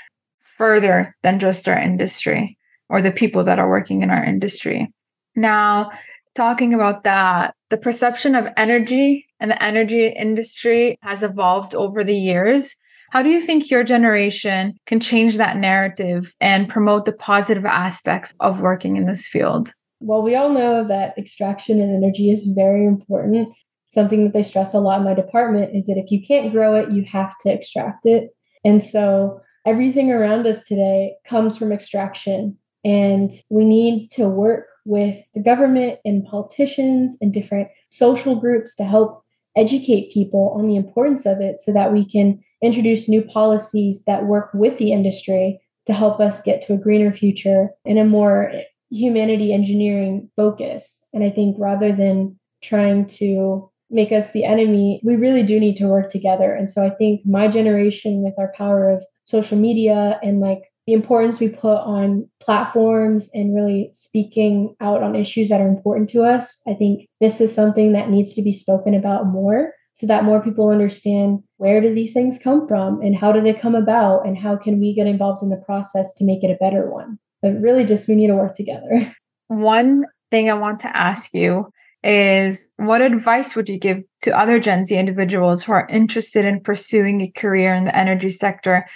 further 0.41 1.17
than 1.23 1.39
just 1.39 1.69
our 1.69 1.79
industry 1.79 2.57
or 2.89 3.03
the 3.03 3.11
people 3.11 3.45
that 3.45 3.59
are 3.59 3.69
working 3.69 4.03
in 4.03 4.11
our 4.11 4.25
industry. 4.25 4.93
Now, 5.35 5.91
talking 6.35 6.73
about 6.73 7.05
that, 7.05 7.55
the 7.71 7.77
perception 7.77 8.35
of 8.35 8.49
energy 8.57 9.27
and 9.41 9.51
the 9.51 9.63
energy 9.63 10.09
industry 10.09 10.99
has 11.03 11.23
evolved 11.23 11.75
over 11.75 12.05
the 12.05 12.17
years. 12.17 12.77
How 13.11 13.23
do 13.23 13.29
you 13.29 13.41
think 13.41 13.71
your 13.71 13.85
generation 13.85 14.75
can 14.87 15.01
change 15.01 15.37
that 15.37 15.57
narrative 15.57 16.35
and 16.41 16.69
promote 16.69 17.05
the 17.05 17.13
positive 17.13 17.65
aspects 17.65 18.35
of 18.41 18.61
working 18.61 18.97
in 18.97 19.07
this 19.07 19.29
field? 19.29 19.73
Well, 20.01 20.23
we 20.23 20.35
all 20.35 20.51
know 20.51 20.87
that 20.87 21.17
extraction 21.17 21.81
and 21.81 21.95
energy 21.95 22.31
is 22.31 22.45
very 22.55 22.87
important. 22.87 23.49
Something 23.89 24.25
that 24.25 24.33
they 24.33 24.43
stress 24.43 24.75
a 24.75 24.79
lot 24.81 24.99
in 24.99 25.05
my 25.05 25.15
department 25.15 25.75
is 25.75 25.87
that 25.87 25.97
if 25.97 26.11
you 26.11 26.21
can't 26.27 26.53
grow 26.53 26.75
it, 26.75 26.91
you 26.91 27.05
have 27.05 27.35
to 27.43 27.53
extract 27.53 28.05
it. 28.05 28.31
And 28.65 28.83
so 28.83 29.41
everything 29.65 30.11
around 30.11 30.47
us 30.47 30.65
today 30.65 31.15
comes 31.27 31.57
from 31.57 31.73
extraction. 31.73 32.59
And 32.85 33.31
we 33.49 33.65
need 33.65 34.11
to 34.13 34.29
work 34.29 34.67
with 34.85 35.17
the 35.35 35.43
government 35.43 35.99
and 36.05 36.25
politicians 36.25 37.17
and 37.21 37.33
different 37.33 37.69
social 37.91 38.37
groups 38.37 38.77
to 38.77 38.85
help 38.85 39.23
educate 39.57 40.13
people 40.13 40.55
on 40.57 40.67
the 40.67 40.77
importance 40.77 41.25
of 41.25 41.41
it 41.41 41.59
so 41.59 41.73
that 41.73 41.93
we 41.93 42.09
can 42.09 42.41
introduce 42.63 43.09
new 43.09 43.23
policies 43.23 44.05
that 44.07 44.27
work 44.27 44.51
with 44.55 44.79
the 44.79 44.93
industry 44.93 45.61
to 45.87 45.93
help 45.93 46.21
us 46.21 46.43
get 46.43 46.67
to 46.67 46.75
a 46.75 46.79
greener 46.79 47.13
future 47.13 47.69
and 47.85 47.99
a 47.99 48.05
more 48.05 48.53
humanity 48.91 49.53
engineering 49.53 50.31
focus. 50.37 51.05
And 51.13 51.25
I 51.25 51.31
think 51.31 51.57
rather 51.59 51.93
than 51.93 52.39
trying 52.63 53.07
to 53.07 53.71
make 53.91 54.11
us 54.11 54.33
the 54.33 54.45
enemy, 54.45 55.01
we 55.05 55.15
really 55.17 55.43
do 55.43 55.61
need 55.61 55.77
to 55.77 55.87
work 55.87 56.11
together. 56.11 56.53
And 56.53 56.71
so 56.71 56.85
I 56.85 56.91
think 56.91 57.21
my 57.25 57.47
generation, 57.49 58.23
with 58.23 58.35
our 58.39 58.53
power 58.57 58.91
of 58.91 59.05
social 59.25 59.59
media 59.59 60.19
and 60.23 60.41
like 60.41 60.63
the 60.87 60.93
importance 60.93 61.41
we 61.41 61.49
put 61.49 61.79
on 61.79 62.29
platforms 62.41 63.29
and 63.35 63.55
really 63.55 63.91
speaking 63.93 64.75
out 64.81 65.03
on 65.03 65.17
issues 65.17 65.49
that 65.49 65.61
are 65.61 65.69
important 65.69 66.09
to 66.11 66.23
us, 66.23 66.61
I 66.67 66.75
think 66.75 67.09
this 67.21 67.41
is 67.41 67.55
something 67.55 67.93
that 67.93 68.11
needs 68.11 68.35
to 68.35 68.43
be 68.43 68.53
spoken 68.53 68.95
about 68.95 69.27
more 69.27 69.73
so 69.97 70.07
that 70.07 70.25
more 70.25 70.43
people 70.43 70.69
understand 70.69 71.43
where 71.57 71.81
do 71.81 71.95
these 71.95 72.13
things 72.13 72.39
come 72.39 72.69
from 72.69 73.01
and 73.01 73.17
how 73.17 73.33
do 73.33 73.41
they 73.41 73.55
come 73.55 73.75
about 73.75 74.27
and 74.27 74.37
how 74.37 74.57
can 74.57 74.79
we 74.79 74.95
get 74.95 75.07
involved 75.07 75.43
in 75.43 75.49
the 75.49 75.63
process 75.65 76.13
to 76.15 76.25
make 76.25 76.45
it 76.45 76.51
a 76.51 76.63
better 76.63 76.91
one. 76.91 77.19
But 77.41 77.61
really 77.61 77.85
just 77.85 78.09
we 78.09 78.15
need 78.15 78.27
to 78.29 78.35
work 78.35 78.55
together. 78.55 79.15
One 79.49 80.05
thing 80.33 80.51
i 80.51 80.55
want 80.55 80.81
to 80.81 80.97
ask 80.97 81.33
you 81.35 81.71
is 82.03 82.69
what 82.79 83.01
advice 83.01 83.55
would 83.55 83.69
you 83.69 83.79
give 83.79 84.03
to 84.23 84.37
other 84.37 84.59
gen 84.59 84.85
z 84.85 84.99
individuals 84.99 85.63
who 85.63 85.73
are 85.73 85.87
interested 85.89 86.45
in 86.45 86.61
pursuing 86.61 87.21
a 87.21 87.31
career 87.31 87.73
in 87.73 87.85
the 87.85 87.97
energy 87.97 88.31
sector 88.31 88.87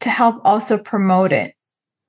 to 0.00 0.10
help 0.10 0.36
also 0.44 0.78
promote 0.78 1.32
it? 1.32 1.54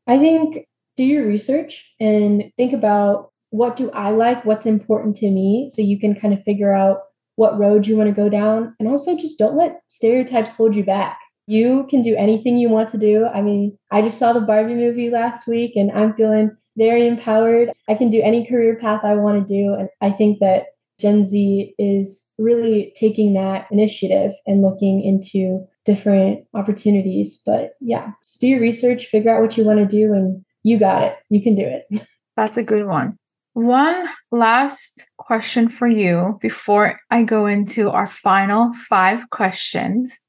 I 0.08 0.18
think 0.18 0.66
do 0.98 1.04
your 1.04 1.26
research 1.26 1.86
and 2.00 2.52
think 2.58 2.74
about 2.74 3.32
what 3.52 3.76
do 3.76 3.92
I 3.92 4.12
like, 4.12 4.46
what's 4.46 4.66
important 4.66 5.18
to 5.18 5.30
me, 5.30 5.70
so 5.74 5.82
you 5.82 6.00
can 6.00 6.16
kind 6.16 6.34
of 6.34 6.44
figure 6.44 6.74
out 6.74 7.02
what 7.42 7.58
road 7.58 7.88
you 7.88 7.98
want 7.98 8.08
to 8.08 8.14
go 8.14 8.30
down. 8.30 8.76
And 8.80 8.88
also 8.88 9.18
just 9.18 9.40
don't 9.40 9.58
let 9.58 9.82
stereotypes 9.88 10.52
hold 10.52 10.76
you 10.76 10.84
back. 10.84 11.18
You 11.48 11.88
can 11.90 12.04
do 12.04 12.16
anything 12.16 12.58
you 12.58 12.70
want 12.70 12.90
to 12.90 13.00
do. 13.00 13.26
I 13.26 13.42
mean, 13.42 13.76
I 13.90 14.04
just 14.04 14.20
saw 14.20 14.32
the 14.32 14.42
Barbie 14.42 14.76
movie 14.76 15.10
last 15.10 15.48
week 15.48 15.72
and 15.76 15.92
I'm 15.92 16.14
feeling 16.14 16.56
very 16.78 17.08
empowered. 17.08 17.72
I 17.90 17.96
can 17.96 18.12
do 18.12 18.22
any 18.22 18.46
career 18.48 18.78
path 18.80 19.02
I 19.04 19.16
want 19.16 19.48
to 19.48 19.54
do. 19.54 19.74
And 19.74 19.90
I 20.02 20.12
think 20.12 20.38
that 20.40 20.66
Gen 21.00 21.26
Z 21.26 21.74
is 21.80 22.28
really 22.38 22.94
taking 22.96 23.34
that 23.34 23.66
initiative 23.72 24.34
and 24.46 24.62
looking 24.62 25.04
into 25.04 25.66
different 25.84 26.46
opportunities. 26.54 27.42
But 27.44 27.72
yeah, 27.82 28.12
just 28.24 28.40
do 28.40 28.46
your 28.46 28.62
research, 28.62 29.08
figure 29.08 29.36
out 29.36 29.42
what 29.42 29.58
you 29.58 29.64
want 29.64 29.80
to 29.80 29.88
do, 29.88 30.14
and 30.14 30.46
you 30.62 30.78
got 30.78 31.02
it. 31.02 31.16
You 31.32 31.42
can 31.42 31.56
do 31.56 31.66
it. 31.66 32.08
That's 32.38 32.58
a 32.58 32.64
good 32.64 32.86
one. 32.86 33.18
One 33.54 34.06
last 34.32 35.10
question 35.18 35.68
for 35.68 35.88
you 35.88 36.40
before 36.42 37.00
I 37.10 37.24
go 37.24 37.48
into 37.48 37.90
our 37.90 38.08
final 38.08 38.74
five 38.88 39.30
questions 39.30 40.20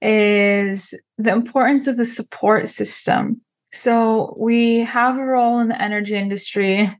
is 0.00 0.94
the 1.18 1.32
importance 1.32 1.86
of 1.86 1.98
a 1.98 2.04
support 2.04 2.68
system. 2.68 3.42
So, 3.74 4.36
we 4.38 4.80
have 4.80 5.18
a 5.18 5.24
role 5.24 5.60
in 5.60 5.68
the 5.68 5.80
energy 5.80 6.14
industry. 6.14 6.90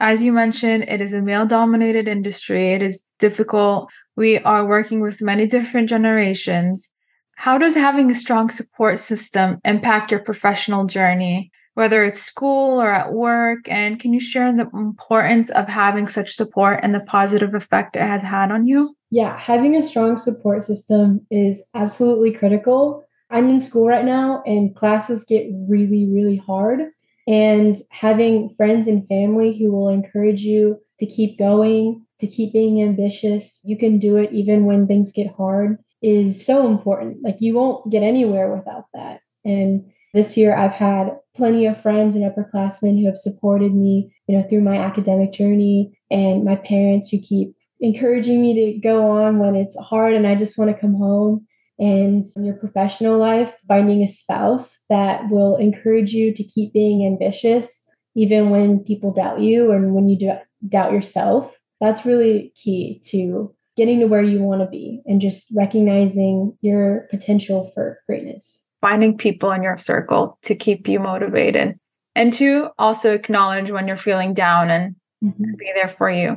As 0.00 0.22
you 0.22 0.32
mentioned, 0.32 0.84
it 0.84 1.00
is 1.00 1.12
a 1.12 1.22
male 1.22 1.46
dominated 1.46 2.08
industry, 2.08 2.72
it 2.72 2.82
is 2.82 3.04
difficult. 3.18 3.90
We 4.16 4.38
are 4.38 4.66
working 4.66 5.00
with 5.00 5.22
many 5.22 5.46
different 5.46 5.88
generations. 5.88 6.92
How 7.36 7.58
does 7.58 7.74
having 7.74 8.10
a 8.10 8.14
strong 8.14 8.50
support 8.50 8.98
system 8.98 9.58
impact 9.64 10.10
your 10.10 10.20
professional 10.20 10.84
journey? 10.86 11.50
Whether 11.74 12.04
it's 12.04 12.20
school 12.20 12.80
or 12.80 12.92
at 12.92 13.12
work? 13.12 13.68
And 13.68 13.98
can 13.98 14.12
you 14.12 14.20
share 14.20 14.52
the 14.52 14.68
importance 14.74 15.50
of 15.50 15.68
having 15.68 16.08
such 16.08 16.32
support 16.32 16.80
and 16.82 16.94
the 16.94 17.00
positive 17.00 17.54
effect 17.54 17.96
it 17.96 18.02
has 18.02 18.22
had 18.22 18.50
on 18.50 18.66
you? 18.66 18.96
Yeah, 19.10 19.38
having 19.38 19.76
a 19.76 19.82
strong 19.82 20.18
support 20.18 20.64
system 20.64 21.26
is 21.30 21.62
absolutely 21.74 22.32
critical. 22.32 23.04
I'm 23.30 23.48
in 23.48 23.60
school 23.60 23.86
right 23.86 24.04
now, 24.04 24.42
and 24.44 24.74
classes 24.76 25.24
get 25.24 25.46
really, 25.68 26.06
really 26.06 26.36
hard. 26.36 26.80
And 27.26 27.76
having 27.90 28.54
friends 28.56 28.86
and 28.86 29.06
family 29.06 29.56
who 29.56 29.70
will 29.70 29.88
encourage 29.88 30.40
you 30.42 30.78
to 30.98 31.06
keep 31.06 31.38
going, 31.38 32.04
to 32.20 32.26
keep 32.26 32.52
being 32.52 32.82
ambitious, 32.82 33.60
you 33.64 33.78
can 33.78 33.98
do 33.98 34.16
it 34.16 34.32
even 34.32 34.66
when 34.66 34.86
things 34.86 35.12
get 35.12 35.32
hard, 35.34 35.78
is 36.02 36.44
so 36.44 36.66
important. 36.66 37.18
Like, 37.22 37.36
you 37.40 37.54
won't 37.54 37.90
get 37.90 38.02
anywhere 38.02 38.54
without 38.54 38.86
that. 38.92 39.20
And 39.44 39.90
this 40.12 40.36
year, 40.36 40.54
I've 40.54 40.74
had 40.74 41.16
plenty 41.34 41.66
of 41.66 41.80
friends 41.80 42.14
and 42.14 42.24
upperclassmen 42.24 43.00
who 43.00 43.06
have 43.06 43.16
supported 43.16 43.74
me, 43.74 44.14
you 44.26 44.36
know, 44.36 44.46
through 44.46 44.60
my 44.60 44.76
academic 44.76 45.32
journey, 45.32 45.98
and 46.10 46.44
my 46.44 46.56
parents 46.56 47.08
who 47.08 47.18
keep 47.18 47.54
encouraging 47.80 48.42
me 48.42 48.54
to 48.54 48.78
go 48.80 49.10
on 49.10 49.38
when 49.38 49.56
it's 49.56 49.78
hard 49.78 50.14
and 50.14 50.26
I 50.26 50.34
just 50.34 50.58
want 50.58 50.70
to 50.70 50.80
come 50.80 50.94
home. 50.94 51.46
And 51.78 52.24
your 52.36 52.54
professional 52.54 53.18
life, 53.18 53.56
finding 53.66 54.02
a 54.02 54.08
spouse 54.08 54.78
that 54.88 55.28
will 55.30 55.56
encourage 55.56 56.12
you 56.12 56.32
to 56.32 56.44
keep 56.44 56.72
being 56.72 57.04
ambitious, 57.06 57.88
even 58.14 58.50
when 58.50 58.80
people 58.80 59.12
doubt 59.12 59.40
you 59.40 59.72
and 59.72 59.94
when 59.94 60.08
you 60.08 60.16
do 60.16 60.32
doubt 60.68 60.92
yourself. 60.92 61.52
That's 61.80 62.04
really 62.04 62.52
key 62.54 63.02
to 63.06 63.52
getting 63.76 63.98
to 64.00 64.06
where 64.06 64.22
you 64.22 64.40
want 64.42 64.60
to 64.60 64.68
be 64.68 65.00
and 65.06 65.20
just 65.20 65.48
recognizing 65.56 66.56
your 66.60 67.08
potential 67.10 67.72
for 67.74 67.98
greatness 68.06 68.64
finding 68.82 69.16
people 69.16 69.52
in 69.52 69.62
your 69.62 69.78
circle 69.78 70.38
to 70.42 70.54
keep 70.54 70.86
you 70.88 71.00
motivated 71.00 71.78
and 72.14 72.32
to 72.34 72.68
also 72.78 73.14
acknowledge 73.14 73.70
when 73.70 73.88
you're 73.88 73.96
feeling 73.96 74.34
down 74.34 74.68
and 74.70 74.96
mm-hmm. 75.24 75.54
be 75.56 75.72
there 75.74 75.88
for 75.88 76.10
you. 76.10 76.36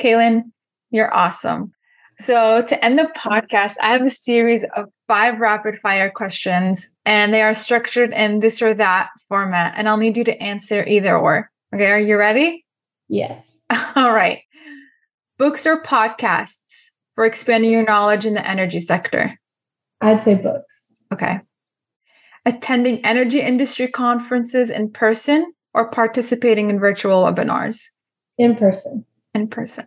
Kaylin, 0.00 0.50
you're 0.90 1.14
awesome. 1.14 1.72
So, 2.18 2.62
to 2.62 2.84
end 2.84 2.98
the 2.98 3.10
podcast, 3.16 3.74
I 3.80 3.92
have 3.92 4.02
a 4.02 4.10
series 4.10 4.64
of 4.76 4.88
five 5.08 5.40
rapid 5.40 5.78
fire 5.80 6.10
questions, 6.10 6.88
and 7.04 7.32
they 7.32 7.42
are 7.42 7.54
structured 7.54 8.12
in 8.12 8.40
this 8.40 8.62
or 8.62 8.74
that 8.74 9.08
format. 9.28 9.74
And 9.76 9.88
I'll 9.88 9.96
need 9.96 10.16
you 10.16 10.24
to 10.24 10.42
answer 10.42 10.84
either 10.84 11.16
or. 11.16 11.50
Okay, 11.74 11.86
are 11.86 11.98
you 11.98 12.16
ready? 12.16 12.64
Yes. 13.08 13.64
All 13.96 14.12
right. 14.12 14.40
Books 15.38 15.66
or 15.66 15.82
podcasts 15.82 16.90
for 17.14 17.24
expanding 17.24 17.72
your 17.72 17.84
knowledge 17.84 18.26
in 18.26 18.34
the 18.34 18.46
energy 18.46 18.78
sector? 18.78 19.38
I'd 20.00 20.22
say 20.22 20.40
books. 20.40 20.88
Okay 21.12 21.40
attending 22.44 23.04
energy 23.04 23.40
industry 23.40 23.88
conferences 23.88 24.70
in 24.70 24.90
person 24.90 25.52
or 25.74 25.90
participating 25.90 26.70
in 26.70 26.78
virtual 26.78 27.24
webinars? 27.24 27.84
In 28.38 28.56
person. 28.56 29.04
In 29.34 29.48
person. 29.48 29.86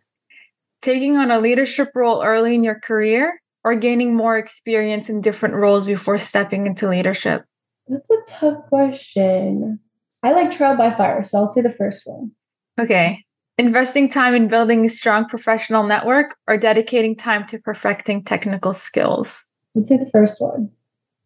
Taking 0.81 1.17
on 1.17 1.31
a 1.31 1.39
leadership 1.39 1.91
role 1.95 2.23
early 2.23 2.55
in 2.55 2.63
your 2.63 2.79
career 2.79 3.41
or 3.63 3.75
gaining 3.75 4.15
more 4.15 4.37
experience 4.37 5.09
in 5.09 5.21
different 5.21 5.55
roles 5.55 5.85
before 5.85 6.17
stepping 6.17 6.67
into 6.67 6.87
leadership? 6.87 7.43
That's 7.87 8.09
a 8.09 8.17
tough 8.27 8.65
question. 8.69 9.79
I 10.23 10.31
like 10.31 10.51
trial 10.51 10.77
by 10.77 10.91
fire, 10.91 11.23
so 11.23 11.39
I'll 11.39 11.47
say 11.47 11.61
the 11.61 11.73
first 11.73 12.01
one. 12.05 12.31
Okay. 12.79 13.23
Investing 13.57 14.09
time 14.09 14.35
in 14.35 14.47
building 14.47 14.85
a 14.85 14.89
strong 14.89 15.27
professional 15.27 15.83
network 15.83 16.35
or 16.47 16.57
dedicating 16.57 17.15
time 17.15 17.45
to 17.47 17.59
perfecting 17.59 18.23
technical 18.23 18.73
skills? 18.73 19.47
I'd 19.77 19.87
say 19.87 19.97
the 19.97 20.09
first 20.11 20.41
one. 20.41 20.71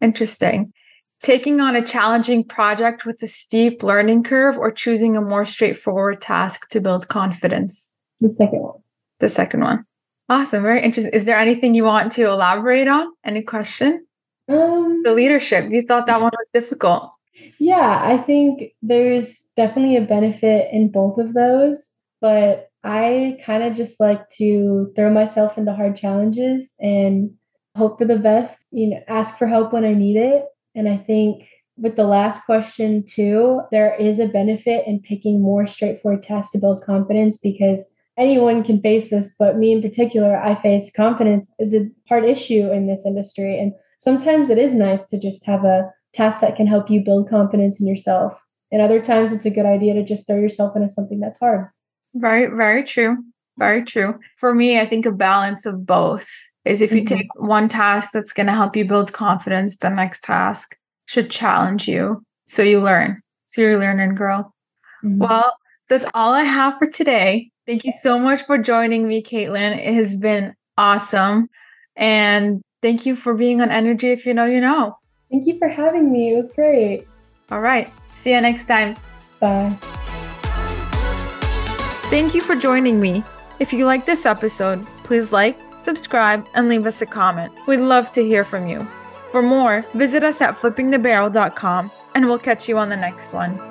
Interesting 0.00 0.72
taking 1.20 1.60
on 1.60 1.76
a 1.76 1.84
challenging 1.84 2.44
project 2.44 3.04
with 3.04 3.22
a 3.22 3.26
steep 3.26 3.82
learning 3.82 4.22
curve 4.22 4.56
or 4.56 4.70
choosing 4.70 5.16
a 5.16 5.20
more 5.20 5.44
straightforward 5.44 6.20
task 6.20 6.68
to 6.70 6.80
build 6.80 7.08
confidence? 7.08 7.92
The 8.20 8.28
second 8.28 8.60
one. 8.60 8.80
The 9.20 9.28
second 9.28 9.60
one. 9.60 9.84
Awesome. 10.28 10.62
Very 10.62 10.82
interesting. 10.82 11.12
Is 11.12 11.24
there 11.24 11.38
anything 11.38 11.74
you 11.74 11.84
want 11.84 12.12
to 12.12 12.28
elaborate 12.28 12.88
on? 12.88 13.12
Any 13.24 13.42
question? 13.42 14.06
Um, 14.48 15.02
the 15.04 15.12
leadership. 15.12 15.70
You 15.70 15.82
thought 15.82 16.06
that 16.06 16.20
one 16.20 16.32
was 16.32 16.48
difficult. 16.52 17.12
Yeah, 17.58 18.00
I 18.02 18.18
think 18.18 18.72
there's 18.80 19.38
definitely 19.56 19.96
a 19.96 20.02
benefit 20.02 20.68
in 20.72 20.90
both 20.90 21.18
of 21.18 21.34
those, 21.34 21.90
but 22.20 22.70
I 22.82 23.38
kind 23.44 23.62
of 23.62 23.74
just 23.74 24.00
like 24.00 24.28
to 24.38 24.90
throw 24.96 25.10
myself 25.12 25.58
into 25.58 25.74
hard 25.74 25.96
challenges 25.96 26.74
and 26.80 27.30
hope 27.76 27.98
for 27.98 28.06
the 28.06 28.18
best, 28.18 28.64
you 28.70 28.88
know, 28.88 29.00
ask 29.08 29.36
for 29.36 29.46
help 29.46 29.72
when 29.72 29.84
I 29.84 29.92
need 29.94 30.16
it 30.16 30.44
and 30.74 30.88
I 30.88 30.96
think 30.96 31.44
with 31.76 31.96
the 31.96 32.04
last 32.04 32.44
question, 32.44 33.04
too, 33.08 33.62
there 33.70 33.94
is 33.98 34.18
a 34.18 34.26
benefit 34.26 34.86
in 34.86 35.00
picking 35.00 35.40
more 35.40 35.66
straightforward 35.66 36.22
tasks 36.22 36.52
to 36.52 36.58
build 36.58 36.84
confidence 36.84 37.38
because 37.38 37.90
anyone 38.18 38.62
can 38.62 38.80
face 38.80 39.10
this, 39.10 39.34
but 39.38 39.56
me 39.56 39.72
in 39.72 39.80
particular, 39.80 40.36
I 40.36 40.60
face 40.60 40.92
confidence 40.94 41.50
is 41.58 41.74
a 41.74 41.86
hard 42.08 42.24
issue 42.24 42.70
in 42.70 42.86
this 42.86 43.06
industry. 43.06 43.58
And 43.58 43.72
sometimes 43.98 44.50
it 44.50 44.58
is 44.58 44.74
nice 44.74 45.08
to 45.08 45.18
just 45.18 45.46
have 45.46 45.64
a 45.64 45.90
task 46.12 46.40
that 46.42 46.56
can 46.56 46.66
help 46.66 46.90
you 46.90 47.02
build 47.02 47.30
confidence 47.30 47.80
in 47.80 47.86
yourself. 47.86 48.34
And 48.70 48.82
other 48.82 49.00
times 49.00 49.32
it's 49.32 49.46
a 49.46 49.50
good 49.50 49.66
idea 49.66 49.94
to 49.94 50.04
just 50.04 50.26
throw 50.26 50.36
yourself 50.36 50.76
into 50.76 50.88
something 50.88 51.18
that's 51.18 51.38
hard. 51.38 51.68
Very, 52.14 52.46
very 52.46 52.84
true. 52.84 53.18
Very 53.58 53.84
true. 53.84 54.18
For 54.36 54.54
me, 54.54 54.78
I 54.78 54.86
think 54.86 55.06
a 55.06 55.12
balance 55.12 55.66
of 55.66 55.86
both 55.86 56.28
is 56.64 56.82
if 56.82 56.92
you 56.92 57.02
mm-hmm. 57.02 57.14
take 57.14 57.34
one 57.36 57.68
task 57.68 58.12
that's 58.12 58.32
going 58.32 58.46
to 58.46 58.52
help 58.52 58.76
you 58.76 58.84
build 58.84 59.12
confidence, 59.12 59.76
the 59.76 59.90
next 59.90 60.22
task 60.22 60.76
should 61.06 61.30
challenge 61.30 61.88
you 61.88 62.22
so 62.46 62.62
you 62.62 62.80
learn, 62.80 63.20
so 63.46 63.62
you 63.62 63.78
learn 63.78 64.00
and 64.00 64.16
grow. 64.16 64.52
Mm-hmm. 65.04 65.18
Well, 65.18 65.54
that's 65.88 66.06
all 66.14 66.32
I 66.32 66.44
have 66.44 66.78
for 66.78 66.86
today. 66.86 67.50
Thank 67.66 67.84
you 67.84 67.92
so 68.00 68.18
much 68.18 68.42
for 68.42 68.58
joining 68.58 69.06
me, 69.08 69.22
Kaitlyn. 69.22 69.78
It 69.78 69.94
has 69.94 70.16
been 70.16 70.54
awesome. 70.76 71.48
And 71.96 72.62
thank 72.82 73.06
you 73.06 73.16
for 73.16 73.34
being 73.34 73.60
on 73.60 73.70
Energy 73.70 74.10
If 74.10 74.26
You 74.26 74.34
Know, 74.34 74.46
You 74.46 74.60
Know. 74.60 74.96
Thank 75.30 75.46
you 75.46 75.58
for 75.58 75.68
having 75.68 76.12
me. 76.12 76.34
It 76.34 76.36
was 76.36 76.52
great. 76.52 77.06
All 77.50 77.60
right. 77.60 77.90
See 78.16 78.32
you 78.32 78.40
next 78.40 78.66
time. 78.66 78.96
Bye. 79.40 79.70
Thank 82.10 82.34
you 82.34 82.40
for 82.40 82.56
joining 82.56 83.00
me. 83.00 83.22
If 83.60 83.72
you 83.72 83.86
like 83.86 84.06
this 84.06 84.26
episode, 84.26 84.84
please 85.04 85.32
like, 85.32 85.56
subscribe, 85.80 86.46
and 86.54 86.68
leave 86.68 86.86
us 86.86 87.02
a 87.02 87.06
comment. 87.06 87.52
We'd 87.66 87.80
love 87.80 88.10
to 88.12 88.22
hear 88.22 88.44
from 88.44 88.66
you. 88.66 88.86
For 89.30 89.42
more, 89.42 89.84
visit 89.94 90.24
us 90.24 90.40
at 90.40 90.54
flippingthebarrel.com 90.54 91.90
and 92.14 92.26
we'll 92.26 92.38
catch 92.38 92.68
you 92.68 92.78
on 92.78 92.88
the 92.88 92.96
next 92.96 93.32
one. 93.32 93.69